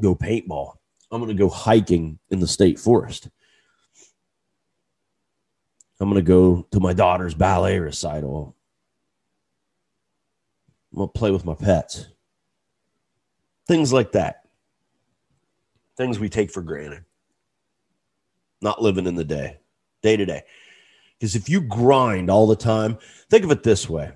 go 0.00 0.14
paintball. 0.14 0.74
I'm 1.10 1.20
going 1.20 1.36
to 1.36 1.40
go 1.40 1.48
hiking 1.48 2.18
in 2.30 2.40
the 2.40 2.46
state 2.46 2.78
forest. 2.78 3.28
I'm 6.00 6.10
going 6.10 6.24
to 6.24 6.28
go 6.28 6.66
to 6.72 6.80
my 6.80 6.92
daughter's 6.92 7.34
ballet 7.34 7.78
recital 7.78 8.56
I'm 10.94 10.98
going 10.98 11.08
to 11.08 11.18
play 11.18 11.32
with 11.32 11.44
my 11.44 11.54
pets. 11.54 12.06
Things 13.66 13.92
like 13.92 14.12
that. 14.12 14.44
Things 15.96 16.20
we 16.20 16.28
take 16.28 16.52
for 16.52 16.62
granted. 16.62 17.04
Not 18.60 18.80
living 18.80 19.06
in 19.06 19.16
the 19.16 19.24
day, 19.24 19.58
day 20.02 20.16
to 20.16 20.24
day. 20.24 20.42
Because 21.18 21.34
if 21.34 21.48
you 21.48 21.62
grind 21.62 22.30
all 22.30 22.46
the 22.46 22.54
time, 22.54 22.98
think 23.28 23.42
of 23.42 23.50
it 23.50 23.64
this 23.64 23.88
way 23.88 24.12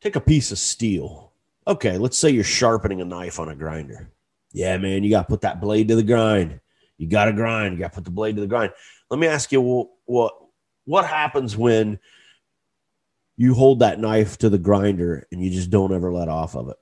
take 0.00 0.16
a 0.16 0.20
piece 0.20 0.50
of 0.50 0.58
steel. 0.58 1.32
Okay, 1.66 1.98
let's 1.98 2.16
say 2.16 2.30
you're 2.30 2.42
sharpening 2.42 3.02
a 3.02 3.04
knife 3.04 3.38
on 3.38 3.50
a 3.50 3.54
grinder. 3.54 4.10
Yeah, 4.52 4.78
man, 4.78 5.04
you 5.04 5.10
got 5.10 5.22
to 5.22 5.28
put 5.28 5.42
that 5.42 5.60
blade 5.60 5.88
to 5.88 5.94
the 5.96 6.02
grind. 6.02 6.58
You 6.96 7.06
got 7.06 7.26
to 7.26 7.34
grind. 7.34 7.74
You 7.74 7.80
got 7.80 7.92
to 7.92 7.96
put 7.96 8.06
the 8.06 8.10
blade 8.10 8.36
to 8.36 8.40
the 8.40 8.46
grind. 8.46 8.72
Let 9.10 9.20
me 9.20 9.26
ask 9.26 9.52
you, 9.52 9.60
well, 9.60 9.90
what 10.06 10.34
what 10.86 11.04
happens 11.04 11.54
when 11.54 11.98
you 13.46 13.54
hold 13.54 13.78
that 13.78 13.98
knife 13.98 14.36
to 14.36 14.50
the 14.50 14.58
grinder 14.58 15.26
and 15.32 15.42
you 15.42 15.50
just 15.50 15.70
don't 15.70 15.94
ever 15.94 16.12
let 16.12 16.28
off 16.28 16.54
of 16.54 16.68
it? 16.68 16.76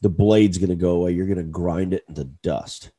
The 0.00 0.08
blade's 0.08 0.56
going 0.56 0.70
to 0.70 0.74
go 0.74 0.92
away. 0.92 1.12
You're 1.12 1.26
going 1.26 1.36
to 1.36 1.42
grind 1.42 1.92
it 1.92 2.04
into 2.08 2.24
dust. 2.24 2.92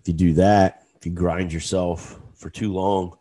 If 0.00 0.08
you 0.08 0.14
do 0.14 0.32
that, 0.34 0.82
if 0.96 1.06
you 1.06 1.12
grind 1.12 1.52
yourself 1.52 2.18
for 2.34 2.50
too 2.50 2.72
long, 2.72 3.16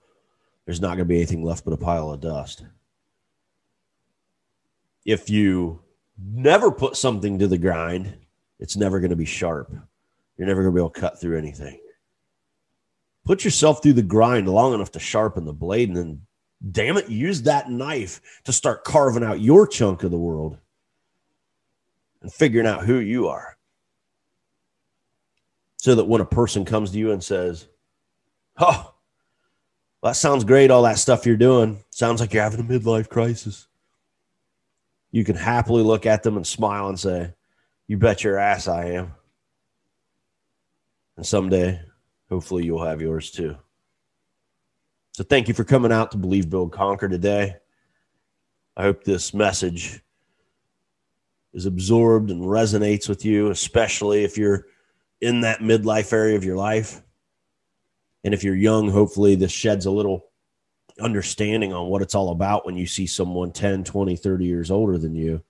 there's 0.66 0.82
not 0.82 0.96
going 0.96 1.00
to 1.00 1.06
be 1.06 1.18
anything 1.18 1.44
left 1.44 1.64
but 1.64 1.74
a 1.74 1.78
pile 1.78 2.10
of 2.10 2.22
dust. 2.22 2.66
If 5.06 5.30
you 5.30 5.84
never 6.18 6.72
put 6.72 6.98
something 6.98 7.38
to 7.38 7.48
the 7.48 7.60
grind, 7.60 8.18
it's 8.60 8.78
never 8.78 9.00
going 9.00 9.12
to 9.12 9.16
be 9.16 9.26
sharp. 9.26 9.72
You're 10.38 10.48
never 10.48 10.64
going 10.64 10.74
to 10.74 10.76
be 10.76 10.82
able 10.82 10.90
to 10.90 11.00
cut 11.00 11.22
through 11.22 11.38
anything. 11.38 11.80
Put 13.26 13.44
yourself 13.46 13.82
through 13.82 13.94
the 13.94 14.02
grind 14.02 14.48
long 14.50 14.74
enough 14.74 14.92
to 14.92 15.00
sharpen 15.00 15.46
the 15.46 15.54
blade, 15.54 15.90
and 15.90 15.98
then, 15.98 16.22
damn 16.72 16.98
it, 16.98 17.10
use 17.10 17.44
that 17.44 17.70
knife 17.70 18.22
to 18.46 18.54
start 18.54 18.84
carving 18.84 19.24
out 19.24 19.42
your 19.42 19.68
chunk 19.68 20.04
of 20.04 20.12
the 20.12 20.18
world 20.18 20.58
and 22.22 22.34
figuring 22.34 22.68
out 22.68 22.86
who 22.86 22.98
you 23.00 23.28
are. 23.28 23.58
So 25.78 25.96
that 25.96 26.06
when 26.06 26.22
a 26.22 26.26
person 26.26 26.66
comes 26.66 26.92
to 26.92 26.98
you 26.98 27.12
and 27.12 27.24
says, 27.24 27.68
Oh, 28.58 28.94
well, 30.02 30.12
that 30.12 30.16
sounds 30.16 30.44
great, 30.44 30.72
all 30.72 30.84
that 30.84 31.00
stuff 31.00 31.26
you're 31.26 31.38
doing. 31.38 31.84
Sounds 31.90 32.22
like 32.22 32.34
you're 32.34 32.44
having 32.44 32.60
a 32.60 32.64
midlife 32.64 33.10
crisis. 33.10 33.68
You 35.12 35.24
can 35.24 35.36
happily 35.36 35.84
look 35.84 36.06
at 36.06 36.24
them 36.24 36.38
and 36.38 36.46
smile 36.46 36.88
and 36.88 37.00
say, 37.00 37.34
You 37.88 37.98
bet 37.98 38.24
your 38.24 38.38
ass 38.38 38.68
I 38.68 38.86
am. 38.86 39.14
And 41.18 41.26
someday, 41.26 41.82
hopefully, 42.32 42.66
you'll 42.66 42.84
have 42.84 43.02
yours 43.02 43.30
too. 43.30 43.56
So, 45.14 45.24
thank 45.24 45.48
you 45.48 45.54
for 45.54 45.64
coming 45.64 45.92
out 45.92 46.12
to 46.12 46.18
Believe, 46.18 46.50
Build, 46.50 46.72
Conquer 46.72 47.10
today. 47.10 47.58
I 48.78 48.84
hope 48.84 49.04
this 49.04 49.34
message 49.34 50.02
is 51.54 51.66
absorbed 51.66 52.32
and 52.32 52.42
resonates 52.42 53.10
with 53.10 53.26
you, 53.26 53.52
especially 53.52 54.24
if 54.24 54.38
you're 54.38 54.66
in 55.20 55.42
that 55.42 55.60
midlife 55.60 56.14
area 56.14 56.38
of 56.38 56.46
your 56.46 56.56
life. 56.56 57.02
And 58.24 58.34
if 58.34 58.44
you're 58.44 58.56
young, 58.56 58.90
hopefully 58.90 59.36
this 59.36 59.52
sheds 59.52 59.86
a 59.86 59.92
little 59.92 60.28
understanding 61.00 61.74
on 61.74 61.88
what 61.88 62.02
it's 62.02 62.16
all 62.16 62.32
about 62.32 62.66
when 62.66 62.78
you 62.78 62.88
see 62.88 63.08
someone 63.08 63.52
10, 63.52 63.84
20, 63.84 64.16
30 64.16 64.46
years 64.46 64.72
older 64.72 64.98
than 64.98 65.16
you. 65.16 65.44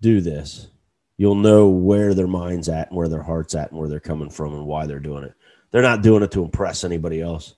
Do 0.00 0.20
this. 0.20 0.68
You'll 1.16 1.36
know 1.36 1.68
where 1.68 2.12
their 2.14 2.26
mind's 2.26 2.68
at 2.68 2.88
and 2.88 2.96
where 2.96 3.08
their 3.08 3.22
heart's 3.22 3.54
at 3.54 3.70
and 3.70 3.78
where 3.78 3.88
they're 3.88 4.00
coming 4.00 4.30
from 4.30 4.54
and 4.54 4.66
why 4.66 4.86
they're 4.86 4.98
doing 4.98 5.24
it. 5.24 5.34
They're 5.70 5.82
not 5.82 6.02
doing 6.02 6.22
it 6.22 6.32
to 6.32 6.44
impress 6.44 6.84
anybody 6.84 7.20
else. 7.20 7.54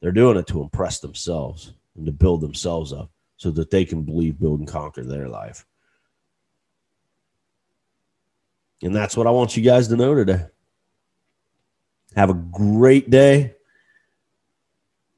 They're 0.00 0.12
doing 0.12 0.36
it 0.36 0.46
to 0.48 0.62
impress 0.62 1.00
themselves 1.00 1.72
and 1.96 2.06
to 2.06 2.12
build 2.12 2.40
themselves 2.40 2.92
up 2.92 3.10
so 3.36 3.50
that 3.52 3.70
they 3.70 3.84
can 3.84 4.02
believe, 4.02 4.38
build, 4.38 4.60
and 4.60 4.68
conquer 4.68 5.04
their 5.04 5.28
life. 5.28 5.64
And 8.82 8.94
that's 8.94 9.16
what 9.16 9.26
I 9.26 9.30
want 9.30 9.56
you 9.56 9.62
guys 9.62 9.88
to 9.88 9.96
know 9.96 10.14
today. 10.14 10.46
Have 12.14 12.30
a 12.30 12.34
great 12.34 13.10
day. 13.10 13.54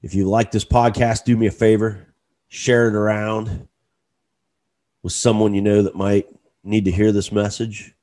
If 0.02 0.14
you 0.14 0.28
like 0.28 0.50
this 0.50 0.64
podcast, 0.64 1.24
do 1.24 1.36
me 1.36 1.46
a 1.46 1.50
favor, 1.50 2.14
share 2.48 2.88
it 2.88 2.94
around 2.94 3.68
with 5.02 5.12
someone 5.12 5.54
you 5.54 5.60
know 5.60 5.82
that 5.82 5.94
might 5.94 6.26
need 6.62 6.84
to 6.84 6.90
hear 6.90 7.12
this 7.12 7.32
message 7.32 7.94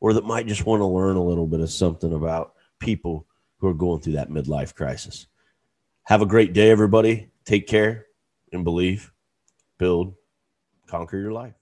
or 0.00 0.12
that 0.12 0.24
might 0.24 0.46
just 0.46 0.66
want 0.66 0.80
to 0.80 0.86
learn 0.86 1.16
a 1.16 1.24
little 1.24 1.46
bit 1.46 1.60
of 1.60 1.70
something 1.70 2.12
about 2.12 2.54
people 2.78 3.26
who 3.58 3.68
are 3.68 3.74
going 3.74 4.00
through 4.00 4.12
that 4.12 4.30
midlife 4.30 4.74
crisis. 4.74 5.26
Have 6.04 6.22
a 6.22 6.26
great 6.26 6.52
day, 6.52 6.70
everybody. 6.70 7.30
Take 7.44 7.66
care 7.66 8.06
and 8.52 8.64
believe, 8.64 9.12
build, 9.78 10.14
conquer 10.86 11.18
your 11.18 11.32
life. 11.32 11.54